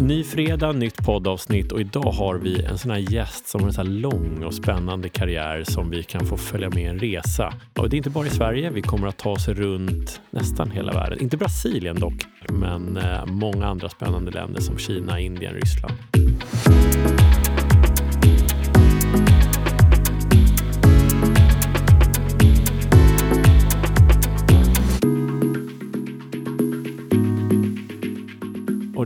[0.00, 3.74] Ny fredag, nytt poddavsnitt och idag har vi en sån här gäst som har en
[3.74, 7.54] sån här lång och spännande karriär som vi kan få följa med en resa.
[7.76, 10.92] Och det är inte bara i Sverige, vi kommer att ta oss runt nästan hela
[10.92, 11.22] världen.
[11.22, 15.94] Inte Brasilien dock, men eh, många andra spännande länder som Kina, Indien, Ryssland.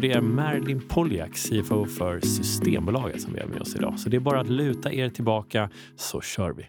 [0.05, 3.99] Det är Merlin Poljak, CFO för Systembolaget som vi har med oss idag.
[3.99, 6.67] Så det är bara att luta er tillbaka så kör vi.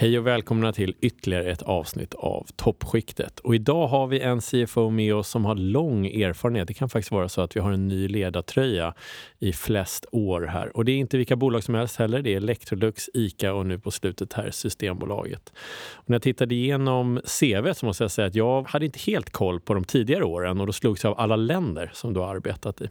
[0.00, 3.40] Hej och välkomna till ytterligare ett avsnitt av Toppskiktet.
[3.40, 6.68] Och idag har vi en CFO med oss som har lång erfarenhet.
[6.68, 8.94] Det kan faktiskt vara så att vi har en ny ledartröja
[9.38, 10.76] i flest år här.
[10.76, 12.22] Och det är inte vilka bolag som helst heller.
[12.22, 15.52] Det är Electrolux, ICA och nu på slutet här Systembolaget.
[15.92, 19.30] Och när jag tittade igenom CV så måste jag säga att jag hade inte helt
[19.30, 22.34] koll på de tidigare åren och då slogs jag av alla länder som du har
[22.34, 22.88] arbetat i.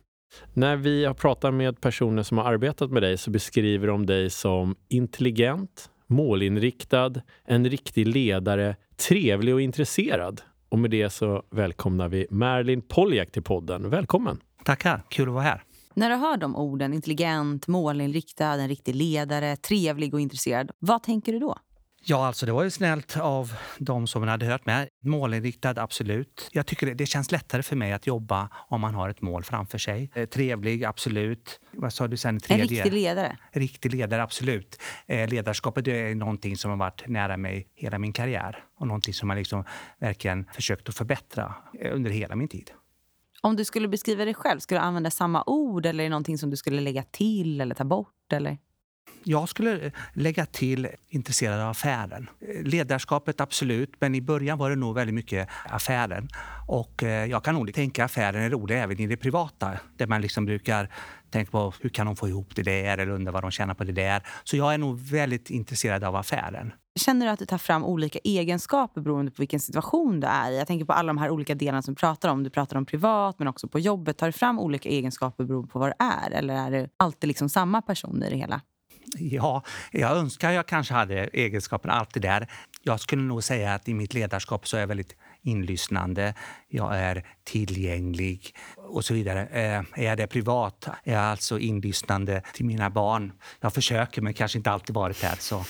[0.54, 4.30] När vi har pratat med personer som har arbetat med dig så beskriver de dig
[4.30, 7.14] som intelligent, målinriktad,
[7.46, 8.76] en riktig ledare,
[9.08, 10.42] trevlig och intresserad.
[10.70, 13.90] Och med det så välkomnar vi Merlin Poljak till podden.
[13.90, 14.40] Välkommen!
[14.66, 15.64] Tackar, kul att vara här.
[15.94, 21.34] När du hör de orden, intelligent, målinriktad, en riktig ledare, trevlig och intresserad, vad tänker
[21.34, 21.58] du då?
[22.10, 24.88] Ja, alltså det var ju snällt av de som hade hört med.
[25.04, 26.50] Målinriktad, absolut.
[26.52, 29.44] Jag tycker det, det känns lättare för mig att jobba om man har ett mål
[29.44, 30.12] framför sig.
[30.16, 31.60] Eh, trevlig, absolut.
[31.72, 32.40] Vad sa du sen?
[32.40, 32.64] Tredje?
[32.64, 33.38] En riktig ledare?
[33.52, 34.82] Riktig ledare, absolut.
[35.08, 39.30] Eh, ledarskapet är någonting som har varit nära mig hela min karriär och någonting som
[39.30, 39.64] jag liksom
[40.00, 42.72] verkligen försökt att förbättra eh, under hela min tid.
[43.42, 46.38] Om du skulle beskriva dig själv, skulle du använda samma ord eller är det någonting
[46.38, 48.34] som du skulle lägga till eller ta bort?
[48.34, 48.58] Eller?
[49.24, 52.30] Jag skulle eh, lägga till intresserad av affären.
[52.40, 56.28] Eh, ledarskapet absolut, men i början var det nog väldigt mycket affären.
[56.68, 60.22] Och eh, jag kan nog tänka affären är rolig även i det privata, där man
[60.22, 60.90] liksom brukar
[61.30, 63.84] tänka på hur kan de få ihop det där eller undra vad de tjänar på
[63.84, 64.22] det där.
[64.44, 66.72] Så jag är nog väldigt intresserad av affären.
[67.00, 70.58] Känner du att du tar fram olika egenskaper beroende på vilken situation du är i?
[70.58, 72.44] Jag tänker på alla de här olika delarna som du pratar om.
[72.44, 74.18] Du pratar om privat men också på jobbet.
[74.18, 76.32] Tar du fram olika egenskaper beroende på vad du är?
[76.32, 78.62] Eller är du alltid liksom samma person i det hela?
[79.38, 82.48] Ja, jag önskar jag kanske hade egenskapen alltid där.
[82.84, 86.34] Jag skulle nog säga att i mitt ledarskap så är jag väldigt inlyssnande,
[86.68, 89.46] jag är tillgänglig och så vidare.
[89.46, 93.32] Eh, är jag det privat är jag alltså inlyssnande till mina barn.
[93.62, 95.36] Jag försöker, men kanske inte alltid varit där.
[95.40, 95.66] Så.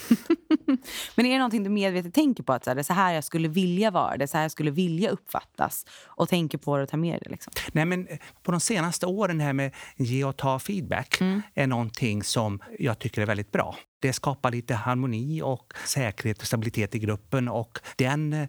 [1.16, 2.54] men är det någonting du medvetet tänker på?
[2.54, 4.72] Att det är så här jag skulle vilja vara, det är så här jag skulle
[4.72, 7.30] vilja uppfattas och tänker på det och tar med det?
[7.30, 7.54] Liksom?
[7.72, 11.42] Nej, men eh, på de senaste åren, här med ge och ta feedback mm.
[11.54, 13.76] är någonting som jag tycker är väldigt bra.
[14.00, 18.48] Det skapar lite harmoni och säkerhet och stabilitet i gruppen och den eh,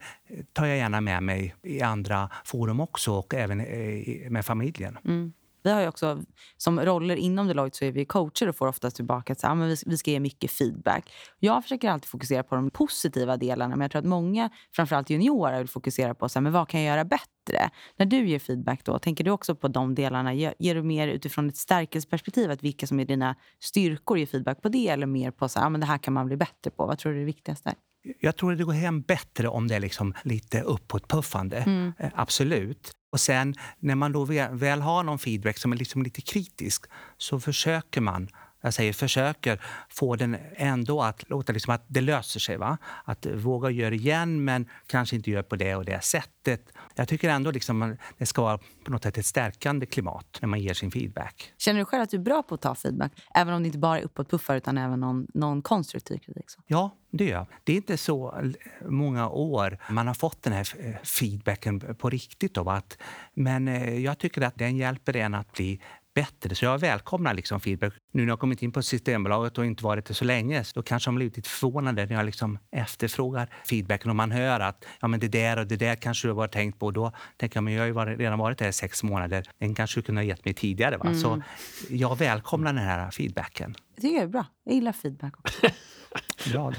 [0.52, 4.98] tar jag gärna med mig i andra forum också och även eh, med familjen.
[5.04, 5.32] Mm.
[5.68, 6.22] Vi har också,
[6.56, 9.76] som roller inom Deloitte så är vi coacher och får ofta tillbaka att ah, men
[9.86, 11.12] vi ska ge mycket feedback.
[11.38, 15.58] Jag försöker alltid fokusera på de positiva delarna men jag tror att många, framförallt juniorer,
[15.58, 17.70] vill fokusera på så här, men vad kan jag göra bättre.
[17.96, 20.34] När du ger feedback, då, tänker du också på de delarna?
[20.34, 24.62] Ger, ger du mer utifrån ett stärkelseperspektiv, att vilka som är dina styrkor, ger feedback
[24.62, 26.70] på det eller mer på så här, ah, men det här kan man bli bättre
[26.70, 26.86] på?
[26.86, 27.74] Vad tror du är det viktigaste?
[28.20, 31.56] Jag tror att det går hem bättre om det är liksom lite uppåtpuffande.
[31.56, 31.92] Mm.
[31.98, 32.92] Eh, absolut.
[33.12, 36.84] Och sen när man då väl har någon feedback som är liksom lite kritisk
[37.16, 38.28] så försöker man
[38.60, 42.56] jag säger försöker få den ändå att låta liksom att det löser sig.
[42.56, 42.78] Va?
[43.04, 46.72] Att våga göra igen, men kanske inte göra på det och det sättet.
[46.94, 50.60] Jag tycker ändå liksom det ska vara på något sätt ett stärkande klimat när man
[50.60, 51.52] ger sin feedback.
[51.58, 53.12] Känner du själv att du är bra på att ta feedback?
[53.34, 56.50] Även om det inte bara är uppåtpuffar utan även någon, någon konstruktiv kritik?
[56.50, 56.62] Så?
[56.66, 57.46] Ja, det gör jag.
[57.64, 58.42] Det är inte så
[58.88, 60.64] många år man har fått den här
[61.04, 62.54] feedbacken på riktigt.
[62.54, 62.98] Då, att,
[63.34, 65.80] men eh, jag tycker att den hjälper en att bli
[66.18, 66.54] bättre.
[66.54, 67.92] Så jag välkomnar liksom feedback.
[68.12, 71.08] Nu när jag kommit in på Systembolaget och inte varit det så länge, då kanske
[71.08, 75.20] de blir lite förvånade när jag liksom efterfrågar feedbacken och man hör att ja, men
[75.20, 76.90] det där och det där kanske du har tänkt på.
[76.90, 79.50] Då tänker jag, men jag har ju redan varit där i sex månader.
[79.58, 80.96] Den kanske du kunde ha gett mig tidigare.
[80.96, 81.06] Va?
[81.06, 81.20] Mm.
[81.20, 81.42] Så
[81.90, 83.74] jag välkomnar den här feedbacken.
[84.00, 84.46] Tycker det är bra.
[84.64, 85.66] Jag gillar feedback också.
[86.52, 86.72] bra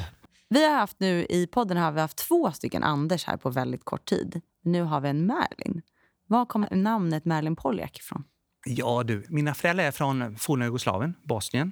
[0.50, 3.86] Vi har haft nu i podden har vi haft två stycken Anders här på väldigt
[3.86, 4.42] kort tid.
[4.63, 5.81] Nu har vi en Merlin.
[6.28, 8.24] Var kommer namnet Merlin Poljak ifrån?
[8.66, 11.72] Ja du, mina föräldrar är från forna Jugoslavien, Bosnien.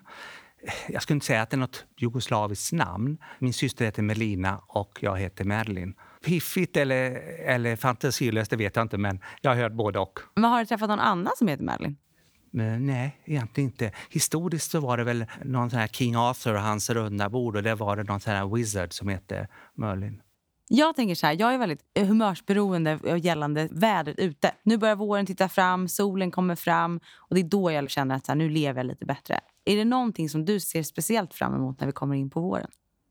[0.90, 3.18] Jag skulle inte säga att det är något jugoslaviskt namn.
[3.40, 5.94] Min syster heter Melina och jag heter Merlin.
[6.26, 7.12] Piffigt eller,
[7.46, 10.20] eller fantasilöst, det vet jag inte, men jag har hört både och.
[10.36, 11.98] Men har du träffat någon annan som heter Merlin?
[12.52, 13.92] Men nej, egentligen inte.
[14.10, 17.64] Historiskt så var det väl någon sån här King Arthur och hans runda bord och
[17.64, 20.22] där var det någon sån här wizard som hette Merlin.
[20.70, 24.52] Jag tänker så här, jag är väldigt eh, humörsberoende gällande vädret ute.
[24.64, 28.26] Nu börjar våren titta fram, solen kommer fram och det är då jag känner att
[28.26, 29.40] så här, nu lever jag lite bättre.
[29.66, 32.68] Är det någonting som du ser speciellt fram emot när vi kommer in på våren?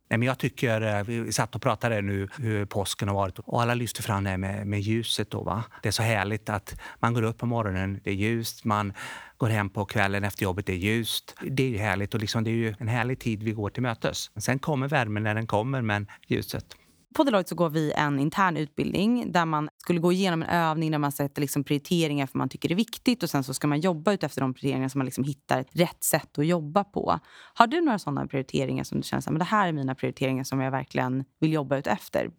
[0.09, 3.63] Nej, men jag tycker, eh, vi satt och pratade nu hur påsken har varit och
[3.63, 5.31] alla lyfter fram det med, med ljuset.
[5.31, 5.65] Då, va?
[5.83, 8.93] Det är så härligt att man går upp på morgonen, det är ljust, man
[9.37, 11.35] går hem på kvällen efter jobbet, det är ljust.
[11.43, 13.83] Det är ju härligt och liksom, det är ju en härlig tid vi går till
[13.83, 14.31] mötes.
[14.37, 16.77] Sen kommer värmen när den kommer, men ljuset.
[17.17, 20.91] På Deloitte så går vi en intern utbildning där man skulle gå igenom en övning
[20.91, 23.67] där man sätter liksom prioriteringar för man tycker det är viktigt och sen så ska
[23.67, 27.19] man jobba ut efter de prioriteringarna så man liksom hittar rätt sätt att jobba på.
[27.55, 30.61] Har du några sådana prioriteringar som du känner att det här är mina prioriteringar som
[30.61, 32.31] jag verkligen vill jobba ut efter?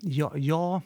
[0.00, 0.82] Ja, ja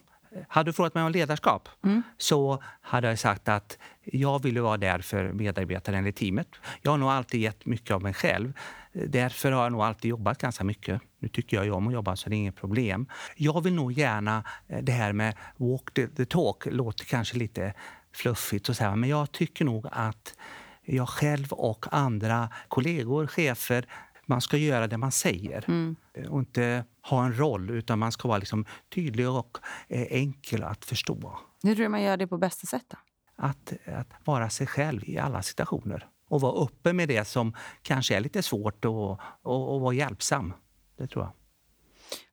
[0.47, 2.01] hade du frågat mig om ledarskap mm.
[2.17, 6.47] så hade jag sagt att jag vill vara där för medarbetaren eller teamet.
[6.81, 8.53] Jag har nog alltid gett mycket av mig själv.
[8.93, 11.01] Därför har jag nog alltid jobbat ganska mycket.
[11.21, 13.07] Nu tycker jag om att jobba så det är inget problem.
[13.35, 17.73] Jag vill nog gärna, eh, det här med walk the, the talk låter kanske lite
[18.13, 20.35] fluffigt och så här, men jag tycker nog att
[20.85, 23.85] jag själv och andra kollegor, chefer,
[24.25, 25.95] man ska göra det man säger mm.
[26.29, 29.57] och inte ha en roll utan man ska vara liksom tydlig och
[29.87, 31.39] eh, enkel att förstå.
[31.63, 32.85] Hur tror du man gör det på bästa sätt?
[32.87, 32.97] Då?
[33.35, 38.15] Att, att vara sig själv i alla situationer och vara uppe med det som kanske
[38.15, 40.53] är lite svårt och, och, och vara hjälpsam.
[41.01, 41.33] Det tror jag.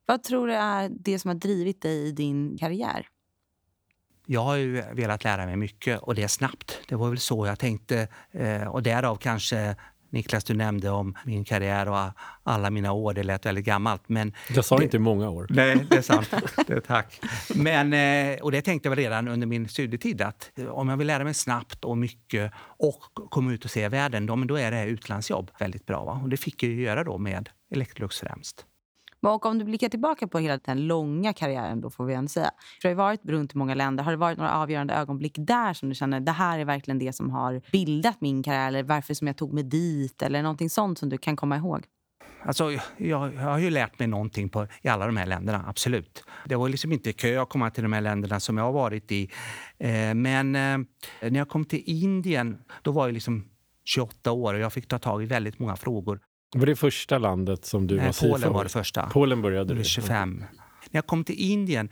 [0.05, 3.07] Vad tror du är det som har drivit dig i din karriär?
[4.25, 6.79] Jag har ju velat lära mig mycket och det är snabbt.
[6.87, 8.07] Det var väl så jag tänkte.
[8.31, 9.75] Eh, och därav kanske
[10.09, 12.11] Niklas, du nämnde om min karriär och
[12.43, 13.13] alla mina år.
[13.13, 14.03] Det lät väldigt gammalt.
[14.07, 15.47] Men jag sa det, inte många år.
[15.49, 16.33] Nej, det är sant.
[16.67, 17.21] det, tack.
[17.55, 21.23] Men, eh, och det tänkte jag redan under min studietid att om jag vill lära
[21.23, 25.51] mig snabbt och mycket och komma ut och se världen, då, då är det utlandsjobb
[25.59, 26.05] väldigt bra.
[26.05, 26.19] Va?
[26.23, 28.65] Och det fick jag göra då med Electrolux främst.
[29.21, 32.51] Och om du blickar tillbaka på hela den långa karriären, då får vi ändå säga.
[32.81, 34.03] För Du har varit runt i många länder.
[34.03, 37.13] Har det varit några avgörande ögonblick där som du känner det här är verkligen det
[37.13, 40.99] som har bildat min karriär eller varför som jag tog mig dit eller någonting sånt
[40.99, 41.85] som du kan komma ihåg?
[42.43, 46.23] Alltså, jag, jag, har ju lärt mig någonting på, i alla de här länderna, absolut.
[46.45, 49.11] Det var liksom inte kö att komma till de här länderna som jag har varit
[49.11, 49.31] i.
[49.77, 50.77] Eh, men eh,
[51.21, 53.49] när jag kom till Indien, då var jag liksom
[53.85, 56.19] 28 år och jag fick ta tag i väldigt många frågor
[56.55, 59.09] var det första landet som du Nej, var CFO Polen var det första.
[59.09, 59.83] Polen började du?
[59.83, 60.37] 25.
[60.39, 61.89] När jag kom till Indien,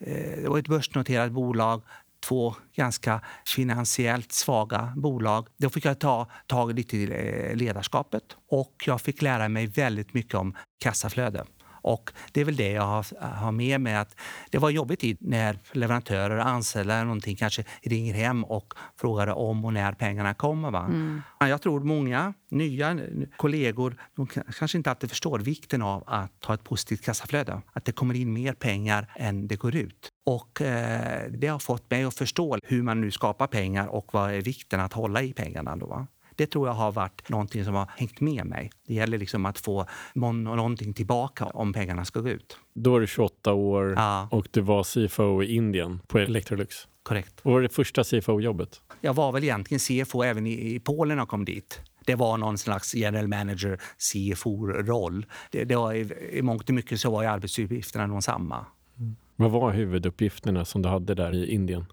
[0.00, 1.82] eh, det var ett börsnoterat bolag,
[2.20, 5.48] två ganska finansiellt svaga bolag.
[5.56, 10.14] Då fick jag ta tag lite i eh, ledarskapet och jag fick lära mig väldigt
[10.14, 11.44] mycket om kassaflöde.
[11.82, 13.94] Och det är väl det jag har, har med mig.
[13.94, 14.16] Att
[14.50, 19.26] det var jobbigt tid när leverantörer och anställda eller någonting kanske ringer hem och frågar
[19.26, 20.70] om och när pengarna kommer.
[20.70, 20.84] Va?
[20.84, 21.22] Mm.
[21.40, 22.98] Jag tror många nya
[23.36, 27.62] kollegor de kanske inte alltid förstår vikten av att ha ett positivt kassaflöde.
[27.72, 30.08] Att det kommer in mer pengar än det går ut.
[30.26, 34.34] Och eh, Det har fått mig att förstå hur man nu skapar pengar och vad
[34.34, 35.76] är vikten att hålla i pengarna.
[35.76, 36.06] Då, va?
[36.40, 38.70] Det tror jag har varit någonting som har hängt med mig.
[38.86, 42.58] Det gäller liksom att få någonting tillbaka om pengarna ska gå ut.
[42.74, 44.28] Då är du 28 år ja.
[44.30, 46.76] och du var CFO i Indien på Electrolux.
[47.02, 47.40] Korrekt.
[47.42, 48.80] Vad var det första CFO-jobbet?
[49.00, 51.80] Jag var väl egentligen CFO även i, i Polen när jag kom dit.
[52.06, 55.26] Det var någon slags general manager, CFO-roll.
[55.50, 58.66] Det, det var, i, I mångt och mycket så var arbetsuppgifterna de samma.
[58.98, 59.16] Mm.
[59.36, 61.84] Vad var huvuduppgifterna som du hade där i Indien?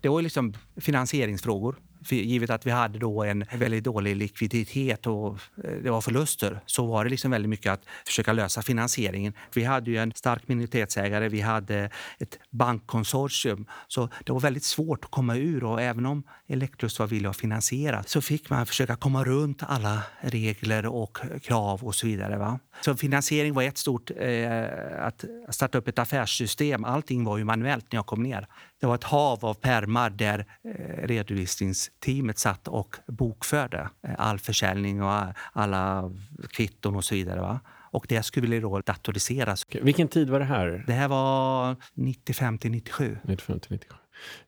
[0.00, 1.76] Det var liksom finansieringsfrågor
[2.12, 6.86] givet att vi hade då en väldigt dålig likviditet och eh, det var förluster så
[6.86, 9.32] var det liksom väldigt mycket att försöka lösa finansieringen.
[9.54, 15.04] Vi hade ju en stark minoritetsägare, vi hade ett bankkonsortium så det var väldigt svårt
[15.04, 18.96] att komma ur och även om Electrolux var villig att finansiera så fick man försöka
[18.96, 22.38] komma runt alla regler och krav och så vidare.
[22.38, 22.58] Va?
[22.80, 24.64] Så finansiering var ett stort, eh,
[24.98, 26.84] att starta upp ett affärssystem.
[26.84, 28.46] Allting var ju manuellt när jag kom ner.
[28.84, 35.02] Det var ett hav av permar där eh, redovisningsteamet satt och bokförde eh, all försäljning
[35.02, 35.12] och
[35.52, 36.12] alla
[36.50, 37.40] kvitton och så vidare.
[37.40, 37.60] Va?
[37.68, 39.66] Och det skulle då datoriseras.
[39.82, 40.84] Vilken tid var det här?
[40.86, 43.18] Det här var 95 till 97.
[43.22, 43.94] 95 till 97.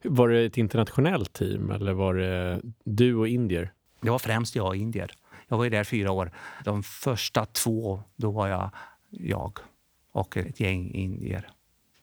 [0.03, 3.71] Var det ett internationellt team eller var det du och indier?
[4.01, 5.11] Det var främst jag och indier.
[5.47, 6.31] Jag var ju där fyra år.
[6.63, 8.69] De första två, då var jag
[9.09, 9.59] jag
[10.11, 11.49] och ett gäng indier.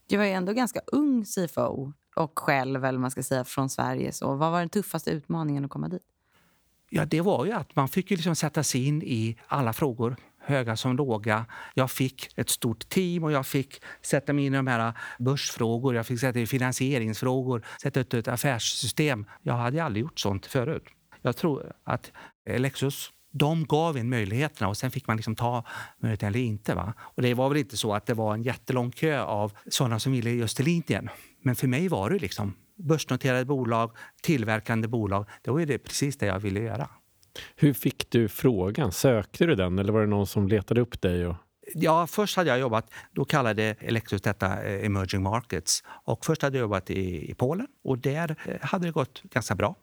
[0.06, 4.12] Du var ju ändå ganska ung CFO och själv, eller man ska säga, från Sverige.
[4.12, 6.02] Så vad var den tuffaste utmaningen att komma dit?
[6.90, 10.16] Ja, det var ju att man fick ju liksom sätta sig in i alla frågor
[10.44, 11.46] höga som låga.
[11.74, 15.94] Jag fick ett stort team och jag fick sätta mig in i de här börsfrågor,
[15.94, 19.26] jag fick sätta i finansieringsfrågor, sätta ut ett affärssystem.
[19.42, 20.84] Jag hade aldrig gjort sånt förut.
[21.22, 22.12] Jag tror att
[22.58, 25.64] Lexus de gav en möjligheterna och sen fick man liksom ta
[25.98, 26.74] möjligheten eller inte.
[26.74, 26.94] Va?
[26.98, 30.12] Och det var väl inte så att det var en jättelång kö av sådana som
[30.12, 31.10] ville just till Indien.
[31.44, 35.26] Men för mig var det liksom börsnoterade bolag, tillverkande bolag.
[35.42, 36.88] Det var det, precis det jag ville göra.
[37.56, 38.92] Hur fick du frågan?
[38.92, 41.26] Sökte du den eller var det någon som letade upp dig?
[41.26, 41.36] Och...
[41.74, 45.82] Ja, först hade jag jobbat, då kallade Electrolux detta eh, emerging markets.
[46.04, 49.54] Och först hade jag jobbat i, i Polen och där eh, hade det gått ganska
[49.54, 49.76] bra.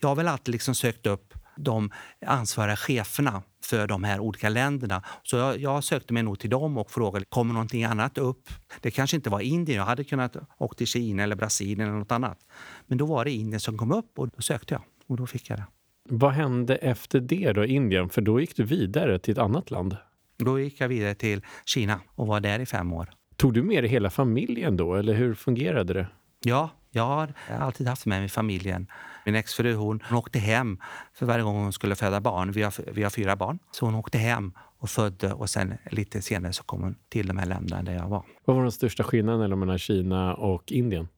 [0.00, 1.90] Jag har väl alltid liksom sökt upp de
[2.26, 5.02] ansvariga cheferna för de här olika länderna.
[5.22, 8.48] Så jag, jag sökte mig nog till dem och frågade kommer någonting annat upp.
[8.80, 9.78] Det kanske inte var Indien.
[9.78, 12.38] Jag hade kunnat åka till Kina eller Brasilien eller något annat.
[12.86, 15.50] Men då var det Indien som kom upp och då sökte jag och då fick
[15.50, 15.66] jag det.
[16.10, 18.08] Vad hände efter det då, Indien?
[18.08, 19.96] För då gick du vidare till ett annat land.
[20.36, 23.10] Då gick jag vidare till Kina och var där i fem år.
[23.36, 26.06] Tog du med dig hela familjen då, eller hur fungerade det?
[26.44, 28.86] Ja, jag har alltid haft med mig familjen.
[29.26, 30.78] Min exfru hon, hon åkte hem
[31.14, 32.52] för varje gång hon skulle föda barn.
[32.52, 33.58] Vi har, vi har fyra barn.
[33.70, 37.38] Så hon åkte hem och födde och sen lite senare så kom hon till de
[37.38, 38.22] här länderna där jag var.
[38.44, 41.08] Vad var den största skillnaden mellan Kina och Indien?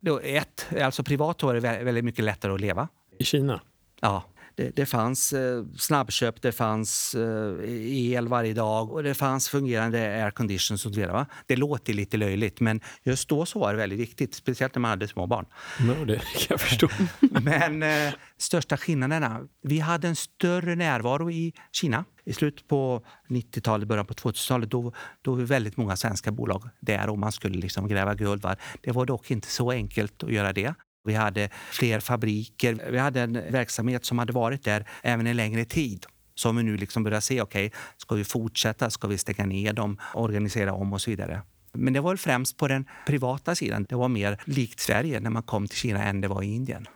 [0.00, 2.88] Då, ett, alltså privat var det väldigt mycket lättare att leva.
[3.18, 3.60] I Kina?
[4.00, 4.22] Ja,
[4.54, 10.24] det, det fanns eh, snabbköp, det fanns eh, el varje dag och det fanns fungerande
[10.24, 10.78] aircondition.
[10.84, 14.34] Och Det låter lite löjligt, men just då så var det väldigt viktigt.
[14.34, 15.46] Speciellt när man hade små barn.
[15.80, 16.88] No, det kan jag förstå.
[17.20, 19.40] men eh, största skillnaderna?
[19.62, 22.04] Vi hade en större närvaro i Kina.
[22.24, 24.92] I slutet på 90-talet, början på 2000-talet, då,
[25.22, 28.42] då var väldigt många svenska bolag där och man skulle liksom gräva guld.
[28.42, 28.56] Var.
[28.82, 30.74] Det var dock inte så enkelt att göra det.
[31.04, 32.90] Vi hade fler fabriker.
[32.90, 36.76] Vi hade en verksamhet som hade varit där även en längre tid som vi nu
[36.76, 38.90] liksom börjar se, okej, okay, ska vi fortsätta?
[38.90, 41.42] Ska vi stänga ner dem, organisera om och så vidare?
[41.72, 43.86] Men det var främst på den privata sidan.
[43.88, 46.86] Det var mer likt Sverige när man kom till Kina än det var i Indien.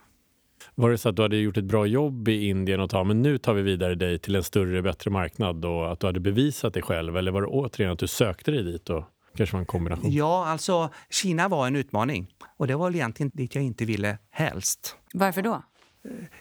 [0.75, 3.21] Var det så att du hade gjort ett bra jobb i Indien och ta, men
[3.21, 6.73] nu tar vi vidare dig till en större, bättre marknad och att du hade bevisat
[6.73, 7.17] dig själv?
[7.17, 8.89] Eller var det återigen att du sökte dig dit?
[8.89, 9.03] Och
[9.39, 10.11] kanske var en kombination?
[10.11, 12.27] Ja, alltså Kina var en utmaning
[12.57, 14.95] och det var egentligen dit jag inte ville helst.
[15.13, 15.63] Varför då?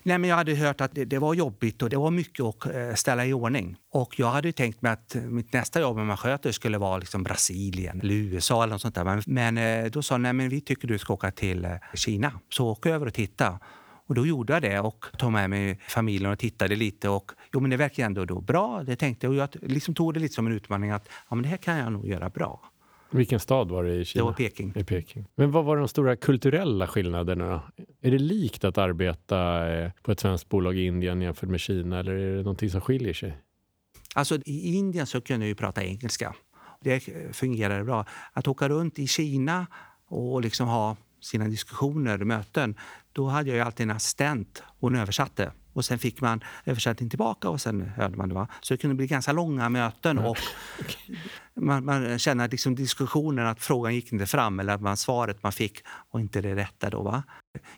[0.02, 2.66] Nej, men jag hade hört att det, det, var jobbigt och det var mycket att
[2.66, 3.76] eh, ställa i ordning.
[3.92, 8.00] Och jag hade tänkt mig att mitt nästa jobb med sköter skulle vara liksom Brasilien
[8.00, 9.04] eller USA eller något sånt där.
[9.04, 12.32] Men, men eh, då sa nej men vi tycker du ska åka till eh, Kina.
[12.48, 13.58] Så åk över och titta.
[14.08, 17.08] Och då gjorde jag det och tog med mig familjen och tittade lite.
[17.08, 18.82] Och jo, men det verkar ändå då bra.
[18.82, 19.30] Det tänkte jag.
[19.30, 21.76] Och jag liksom tog det lite som en utmaning att ja, men det här kan
[21.76, 22.60] jag nog göra bra.
[23.10, 24.24] Vilken stad var det i Kina?
[24.24, 24.72] Det var Peking.
[24.76, 25.26] I Peking.
[25.34, 27.62] Men vad var de stora kulturella skillnaderna?
[28.00, 31.98] Är det likt att arbeta eh, på ett svenskt bolag i Indien jämfört med Kina
[31.98, 33.36] eller är det någonting som skiljer sig?
[34.14, 36.34] Alltså i Indien så kunde jag ju prata engelska.
[36.80, 37.00] Det
[37.32, 38.06] fungerade bra.
[38.32, 39.66] Att åka runt i Kina
[40.08, 42.74] och liksom ha sina diskussioner, möten,
[43.12, 44.62] då hade jag alltid en assistent.
[44.80, 45.52] Hon översatte.
[45.78, 48.34] Och sen fick man översättning tillbaka och sen hörde man det.
[48.34, 48.48] Va?
[48.60, 50.18] Så det kunde bli ganska långa möten.
[50.18, 50.38] Och
[51.54, 55.42] man, man känner att liksom diskussionen, att frågan gick inte fram eller att man, svaret
[55.42, 56.90] man fick var inte det rätta.
[56.90, 57.22] Då, va?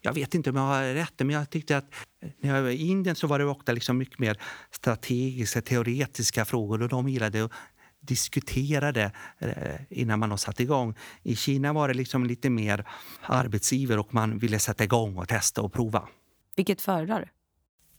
[0.01, 1.95] Jag vet inte om jag har rätt, men jag tyckte att
[2.43, 4.37] när jag var i Indien så var det ofta liksom mycket mer
[4.71, 7.53] strategiska, teoretiska frågor och de gillade att
[8.01, 10.95] diskutera det eh, innan man har satt igång.
[11.23, 12.85] I Kina var det liksom lite mer
[13.23, 16.09] arbetsgiver och man ville sätta igång och testa och prova.
[16.57, 17.40] Vilket föredrar du?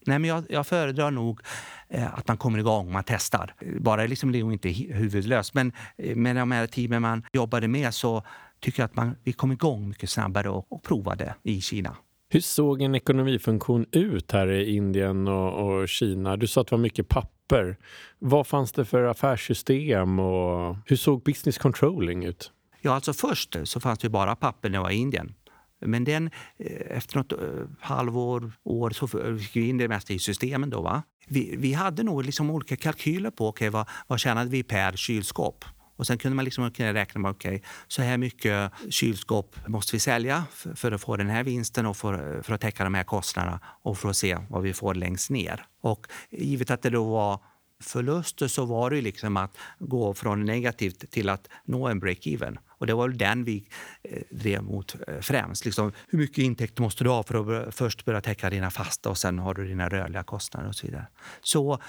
[0.06, 1.42] Nej, men jag, jag föredrar nog
[1.90, 3.54] eh, att man kommer igång, man testar.
[3.80, 5.54] Bara liksom det är inte huvudlöst.
[5.54, 8.24] Men eh, med de här teamen man jobbade med så
[8.60, 11.96] tycker jag att man, vi kom igång mycket snabbare och, och provade i Kina.
[12.30, 16.38] Hur såg en ekonomifunktion ut här i Indien och, och, Kina?
[16.38, 17.78] Du sa att det var mycket papper.
[18.20, 22.52] Vad fanns det för affärssystem och hur såg business controlling ut?
[22.82, 25.34] Ja, alltså först så fanns det bara papper när jag var i Indien.
[25.82, 27.40] Men den, eh, efter något eh,
[27.80, 30.70] halvår, år, så fick vi in det mesta i systemen.
[30.70, 31.04] Då, va?
[31.28, 35.66] Vi, vi hade nog liksom olika kalkyler på okay, vad, vad tjänade vi per kylskåp.
[36.02, 40.44] Och sen kunde man liksom räkna med okay, så här mycket kylskåp måste vi sälja
[40.52, 43.60] för, för att få den här vinsten och för, för, att täcka de här kostnaderna
[43.82, 45.66] och för att se vad vi får längst ner.
[45.82, 47.40] Och givet att det då var
[47.82, 52.58] förluster så var det liksom att gå från negativt till att nå en break-even.
[52.68, 53.68] Och det var väl den vi
[54.04, 55.66] eh, drev mot eh, främst.
[55.66, 59.18] Liksom, hur mycket intäkt måste du ha för att först börja täcka dina fasta och
[59.18, 61.08] sen har du dina rörliga kostnader och så vidare.
[61.42, 61.80] Så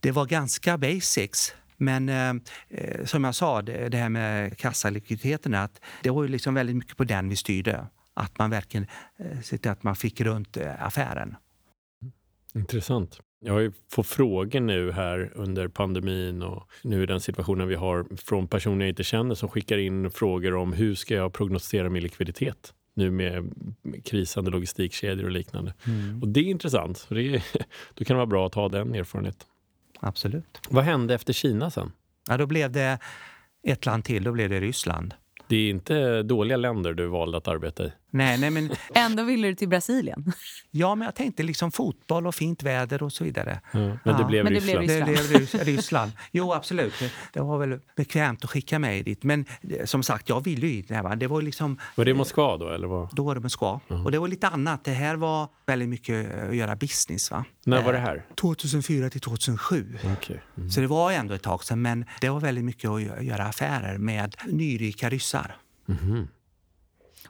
[0.00, 1.54] det var ganska basics.
[1.76, 2.34] Men eh,
[2.68, 6.76] eh som jag sa, det, det här med kassalikviditeten, att det var ju liksom väldigt
[6.76, 7.86] mycket på den vi styrde.
[8.14, 8.86] Att man verkligen
[9.18, 11.36] eh, att man fick runt eh, affären.
[12.02, 12.12] Mm.
[12.54, 13.20] Intressant.
[13.42, 17.74] Jag har ju fått frågor nu här under pandemin och nu i den situationen vi
[17.74, 21.90] har från personer jag inte känner som skickar in frågor om hur ska jag prognostisera
[21.90, 23.52] min likviditet nu med
[24.04, 25.74] krisande logistikkedjor och liknande.
[25.86, 26.22] Mm.
[26.22, 27.06] Och det är intressant.
[27.08, 27.44] Det är,
[27.94, 29.46] då kan det vara bra att ha den erfarenheten.
[30.00, 30.60] absolut.
[30.68, 31.92] Vad hände efter Kina sen?
[32.28, 32.98] Ja, då blev det
[33.62, 35.14] ett land till, då blev det Ryssland.
[35.48, 37.92] Det är inte dåliga länder du valde att arbeta i.
[38.10, 40.32] Nej, nej, men, Ändå ville du till Brasilien.
[40.70, 43.60] ja, men jag tänkte liksom fotboll och fint väder och så vidare.
[43.72, 45.06] Ja, men Ja, det blev men det blev Ryssland.
[45.06, 45.28] Det Ryssland.
[45.28, 46.12] blev Rys- Ryssland.
[46.32, 46.92] Jo, absolut.
[47.32, 49.22] Det, var väl bekvämt att skicka mig dit.
[49.24, 51.16] Men eh, som sagt, jag ville ju va.
[51.16, 52.68] Det var liksom Var det Moskva då?
[52.68, 53.08] Eller vad?
[53.14, 53.80] Då var det Moskva.
[54.04, 54.84] Och det var lite annat.
[54.84, 57.30] Det här var väldigt mycket eh, att göra business.
[57.30, 57.44] Va?
[57.64, 58.24] När var det här?
[58.40, 59.98] 2004 till 2007.
[60.18, 60.42] Okej.
[60.56, 60.70] Mm.
[60.70, 61.82] Så det var ändå ett tag sedan.
[61.82, 65.56] Men det var väldigt mycket att gö- göra affärer med nyrika ryssar.
[65.86, 66.28] Mhm.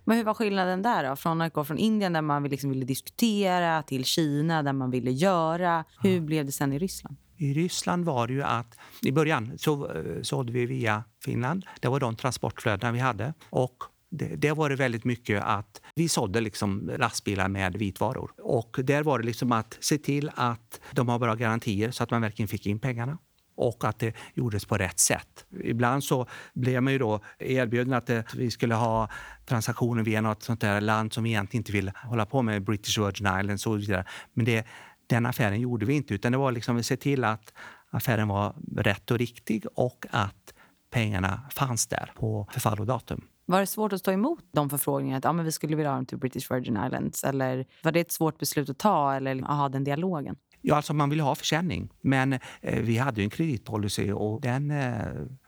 [0.05, 1.17] Men hur var skillnaden där då?
[1.17, 5.11] Från att gå från Indien där man liksom ville diskutera till Kina där man ville
[5.11, 5.85] göra.
[6.03, 7.17] Hur blev det sen i Ryssland?
[7.37, 11.67] I Ryssland var det ju att i början så eh, sålde vi via Finland.
[11.81, 13.35] Det var de transportflödena vi hade.
[13.51, 13.77] Och
[14.11, 18.31] det, det var det väldigt mycket att vi sålde liksom lastbilar med vitvaror.
[18.43, 22.11] Och där var det liksom att se till att de har bra garantier så att
[22.11, 23.19] man verkligen fick in pengarna
[23.61, 25.45] och att det gjordes på rätt sätt.
[25.65, 29.09] Ibland så blev man ju då erbjuden att det, vi skulle ha
[29.47, 32.99] transaktioner via något sånt där land som vi egentligen inte vill hålla på med, British
[32.99, 34.05] Virgin Islands och så vidare.
[34.33, 34.67] Men det,
[35.07, 37.55] den affären gjorde vi inte, utan det var liksom att se till att
[37.91, 40.55] affären var rätt och riktig och att
[40.91, 43.25] pengarna fanns där på förfallodatum.
[43.47, 45.19] Var det svårt att stå emot de förfrågningarna?
[45.19, 47.25] Att ja, men vi skulle vilja ha dem till British Virgin Islands?
[47.25, 50.37] Eller var det ett svårt beslut att ta eller att ha den dialogen?
[50.61, 54.71] Ja, alltså man ville ha försäljning, men eh, vi hade ju en kreditpolicy och den
[54.71, 55.07] eh,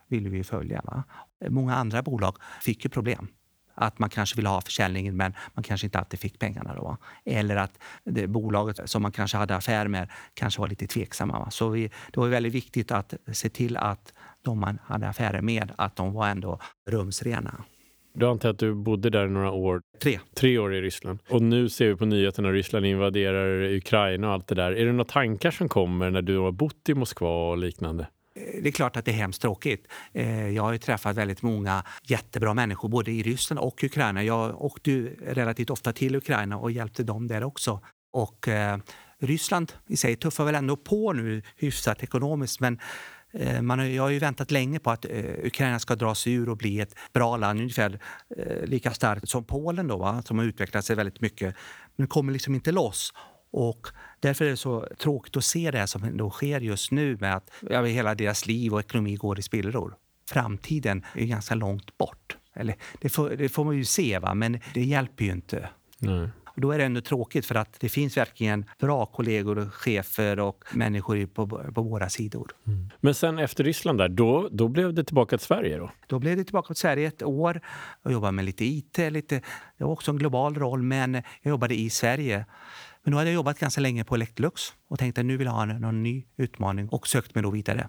[0.08, 0.82] ville vi följa.
[0.84, 1.04] Va?
[1.48, 3.28] Många andra bolag fick ju problem.
[3.74, 6.74] Att man kanske ville ha försäljningen men man kanske inte alltid fick pengarna.
[6.74, 6.96] Då.
[7.24, 11.38] Eller att det bolaget som man kanske hade affär med kanske var lite tveksamma.
[11.38, 11.50] Va?
[11.50, 15.72] Så vi, det var väldigt viktigt att se till att de man hade affärer med,
[15.78, 17.64] att de var ändå rumsrena.
[18.14, 20.20] Du antar att du bodde där några år, Tre.
[20.34, 21.18] tre år i Ryssland.
[21.28, 24.72] Och nu ser vi på nyheterna att Ryssland invaderar Ukraina och allt det där.
[24.72, 28.06] Är det några tankar som kommer när du har bott i Moskva och liknande?
[28.62, 29.86] Det är klart att det är hemskt tråkigt.
[30.12, 34.24] Eh, Jag har träffat väldigt många jättebra människor både i Ryssland och Ukraina.
[34.24, 37.80] Jag åkte relativt ofta till Ukraina och hjälpte dem där också.
[38.12, 38.78] Och eh,
[39.20, 42.80] Ryssland i sig tuffar väl ändå på nu hyfsat ekonomiskt men eh,
[43.32, 46.32] Eh, man har, jag har ju väntat länge på att eh, Ukraina ska dra sig
[46.32, 48.00] ur och bli ett bra land, ungefär
[48.36, 50.22] eh, lika starkt som Polen då, va?
[50.22, 51.54] som har utvecklat sig väldigt mycket.
[51.96, 53.12] Men kommer liksom inte loss.
[53.50, 53.88] Och
[54.20, 57.50] därför är det så tråkigt att se det som då sker just nu med att
[57.70, 59.94] ja, hela deras liv och ekonomi går i spillror.
[60.30, 62.36] Framtiden är ganska långt bort.
[62.54, 64.34] Eller, det, får, det får man ju se, va?
[64.34, 65.68] men det hjälper ju inte.
[65.98, 66.28] Nej.
[66.54, 70.40] Och då är det ändå tråkigt för att det finns verkligen bra kollegor, och chefer
[70.40, 72.52] och människor på, på våra sidor.
[73.00, 75.90] Men sen efter Ryssland där, då, då blev det tillbaka till Sverige då?
[76.06, 77.60] Då blev det tillbaka till Sverige ett år
[78.02, 78.98] och jobbade med lite IT.
[78.98, 79.40] Lite,
[79.78, 82.46] det var också en global roll, men jag jobbade i Sverige.
[83.02, 85.54] Men då hade jag jobbat ganska länge på Electrolux och tänkte att nu vill jag
[85.54, 87.88] ha någon ny utmaning och sökte mig då vidare.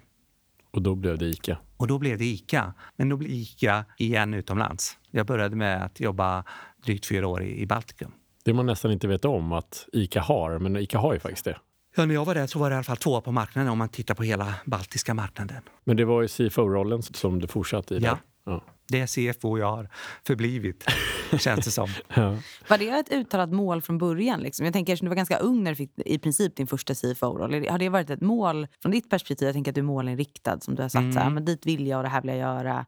[0.70, 1.58] Och då blev det ICA.
[1.76, 2.74] Och då blev det ICA.
[2.96, 4.98] Men då blev ICA igen utomlands.
[5.10, 6.44] Jag började med att jobba
[6.84, 8.12] drygt fyra år i, i Baltikum.
[8.44, 11.56] Det man nästan inte vet om att ICA har, men ICA har ju faktiskt det.
[11.96, 13.78] Ja, när jag var där så var det i alla fall två på marknaden om
[13.78, 15.62] man tittar på hela baltiska marknaden.
[15.84, 17.98] Men det var ju CFO-rollen som du fortsatte i.
[17.98, 18.16] där.
[18.44, 18.64] Ja.
[18.88, 19.88] Det är CFO jag har
[20.26, 20.84] förblivit,
[21.38, 21.88] känns det som.
[22.14, 22.36] Ja.
[22.68, 24.40] Var det ett uttalat mål från början?
[24.40, 24.64] Liksom?
[24.64, 27.68] Jag tänker, du var ganska ung när du fick i princip din första CFO-roll.
[27.68, 29.46] Har det varit ett mål från ditt perspektiv?
[29.48, 31.14] Jag tänker att du är målinriktad som du har sagt.
[31.14, 32.86] Så här, men dit vill jag och det här vill jag göra.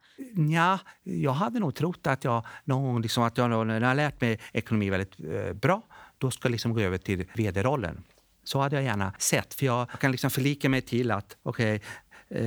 [0.50, 3.94] Ja, jag hade nog trott att jag någon gång, liksom att jag, när jag har
[3.94, 5.82] lärt mig ekonomi väldigt eh, bra,
[6.18, 8.04] då ska jag liksom gå över till vd-rollen.
[8.44, 11.80] Så hade jag gärna sett, för jag kan liksom förlika mig till att okej, eh,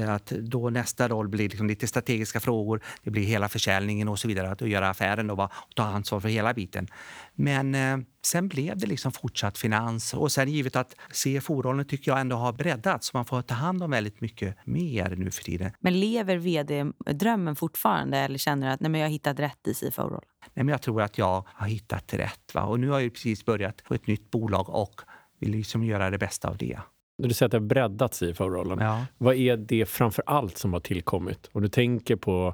[0.07, 4.27] att då nästa roll blir liksom lite strategiska frågor, det blir hela försäljningen och så
[4.27, 6.87] vidare, att göra affären då, va, och ta ansvar för hela biten.
[7.35, 12.19] Men eh, sen blev det liksom fortsatt finans och sen givet att CFO-rollen tycker jag
[12.19, 15.71] ändå har breddats, så man får ta hand om väldigt mycket mer nu för tiden.
[15.79, 19.73] Men lever vd-drömmen fortfarande eller känner du att nej, men jag har hittat rätt i
[19.73, 20.21] CFO-rollen?
[20.53, 22.53] Nej, men jag tror att jag har hittat rätt.
[22.53, 22.61] Va?
[22.61, 25.01] Och nu har jag precis börjat på ett nytt bolag och
[25.39, 26.79] vill liksom göra det bästa av det.
[27.27, 28.79] Du säger att det har breddats CFO-rollen.
[28.79, 29.05] Ja.
[29.17, 31.49] Vad är det framför allt som har tillkommit?
[31.51, 32.53] Och du tänker på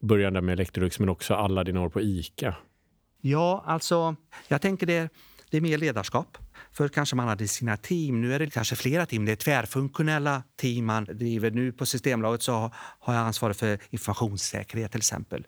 [0.00, 2.56] början där med Electrolux men också alla dina år på ICA.
[3.20, 4.16] ja, alltså
[4.48, 5.08] jag tänker det,
[5.50, 6.38] det är mer ledarskap.
[6.72, 9.24] Förr kanske man hade sina team, nu är det kanske flera team.
[9.24, 11.50] Det är tvärfunktionella team man driver.
[11.50, 15.46] Nu på Systembolaget så har jag ansvar för informationssäkerhet till exempel.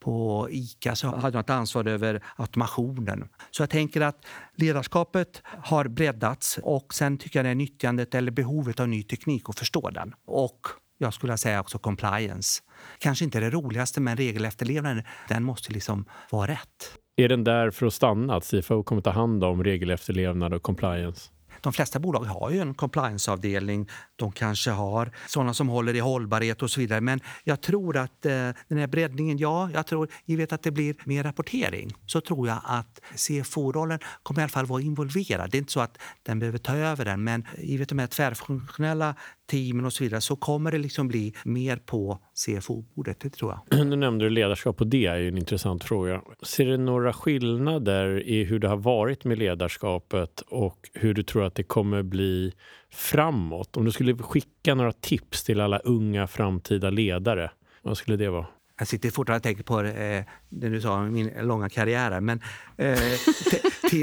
[0.00, 3.28] På ICA så hade jag ett ansvar över automationen.
[3.50, 8.30] Så jag tänker att ledarskapet har breddats och sen tycker jag det är nyttjandet eller
[8.30, 10.14] behovet av ny teknik och förstå den.
[10.26, 10.60] Och
[10.98, 12.62] jag skulle säga också compliance.
[12.98, 16.98] Kanske inte det roligaste, men regelefterlevnaden, den måste liksom vara rätt.
[17.16, 18.34] Är den där för att stanna?
[18.34, 21.30] Att CFO kommer ta hand om regelefterlevnad och compliance?
[21.60, 23.88] De flesta bolag har ju en compliance-avdelning.
[24.16, 27.00] De kanske har sådana som håller i hållbarhet och så vidare.
[27.00, 28.32] Men jag tror att eh,
[28.68, 32.60] den här breddningen, ja, jag tror, givet att det blir mer rapportering, så tror jag
[32.64, 35.50] att CFO-rollen kommer i alla fall vara involverad.
[35.50, 39.14] Det är inte så att den behöver ta över den, men givet de här tvärfunktionella
[39.50, 43.86] teamen och så vidare så kommer det liksom bli mer på CFO-bordet, det tror jag.
[43.86, 46.22] Nu nämnde du ledarskap och det är ju en intressant fråga.
[46.42, 51.44] Ser du några skillnader i hur det har varit med ledarskapet och hur du tror
[51.44, 52.52] att det kommer bli
[52.90, 53.76] framåt?
[53.76, 57.50] Om du skulle skicka några tips till alla unga framtida ledare,
[57.82, 58.46] vad skulle det vara?
[58.78, 62.20] Jag sitter fortfarande och tänker på eh, det du sa om min långa karriär.
[62.20, 62.40] Men
[62.76, 62.98] eh,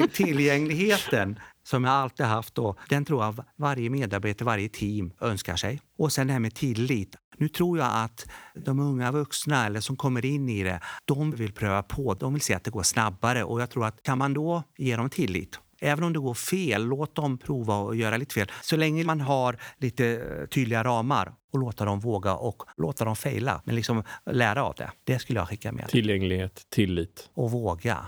[0.14, 5.82] tillgängligheten som jag alltid haft, då, den tror jag varje medarbetare, varje team önskar sig.
[5.98, 7.16] Och sen det här med tillit.
[7.38, 8.28] Nu tror jag att
[8.66, 12.14] de unga vuxna eller som kommer in i det, de vill pröva på.
[12.14, 14.96] De vill se att det går snabbare och jag tror att kan man då ge
[14.96, 18.52] dem tillit Även om det går fel, låt dem prova och göra lite fel.
[18.62, 23.16] Så länge man har lite eh, tydliga ramar och låta dem våga och låta dem
[23.16, 23.62] fejla.
[23.66, 24.92] Men liksom lära av det.
[25.04, 25.88] Det skulle jag skicka med.
[25.88, 27.30] Tillgänglighet, tillit.
[27.34, 28.08] Och våga.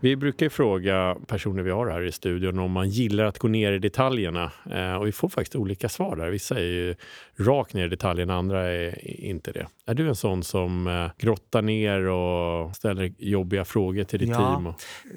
[0.00, 3.72] Vi brukar fråga personer vi har här i studion om man gillar att gå ner
[3.72, 4.52] i detaljerna.
[4.70, 6.30] Eh, och vi får faktiskt olika svar där.
[6.30, 6.94] Vissa är ju
[7.36, 9.66] rakt ner i detaljerna, andra är inte det.
[9.86, 14.36] Är du en sån som eh, grottar ner och ställer jobbiga frågor till ditt ja,
[14.36, 14.74] team?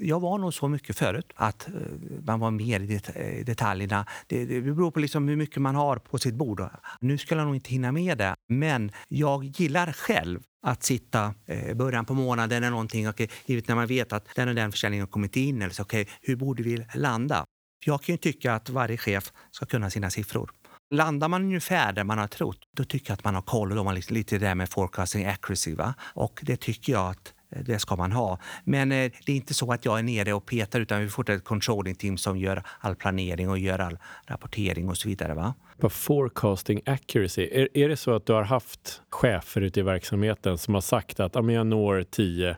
[0.07, 1.73] Jag var nog så mycket förut, att eh,
[2.25, 4.05] man var mer i det, detaljerna.
[4.27, 6.63] Det, det beror på liksom hur mycket man har på sitt bord.
[6.99, 11.33] Nu skulle jag nog inte hinna med det, men jag gillar själv att sitta
[11.71, 14.55] i början på månaden eller någonting, okay, eh, givet när man vet att den och
[14.55, 17.45] den försäljningen har kommit in, eller så, okay, hur borde vi landa?
[17.85, 20.51] Jag kan ju tycka att varje chef ska kunna sina siffror.
[20.93, 23.69] Landar man ungefär där man har trott, då tycker jag att man har koll.
[23.69, 25.75] Då har man liksom lite det där med forecasting accuracy.
[25.75, 25.93] Va?
[26.01, 28.39] Och det tycker jag att eh, det ska man ha.
[28.63, 31.29] Men eh, det är inte så att jag är nere och petar utan vi får
[31.29, 33.97] ett controlling team som gör all planering och gör all
[34.27, 35.33] rapportering och så vidare.
[35.33, 35.53] Va?
[35.81, 40.57] På forecasting accuracy, är, är det så att du har haft chefer ute i verksamheten
[40.57, 42.57] som har sagt att ah, men jag når 10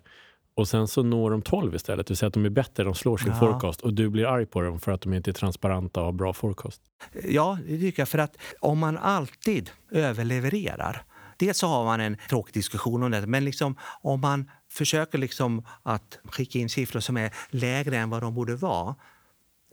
[0.56, 2.10] och sen så når de 12 istället.
[2.10, 3.40] Vill säga att de är bättre, de slår sin ja.
[3.40, 6.14] forecast och du blir arg på dem för att de inte är transparenta och har
[6.14, 6.82] bra forecast.
[7.24, 8.10] Ja, det tycker jag.
[8.10, 11.04] För att om man alltid överlevererar,
[11.38, 15.66] dels så har man en tråkig diskussion om det, men liksom, om man försöker liksom
[15.84, 18.96] att skicka in siffror som är lägre än vad de borde vara,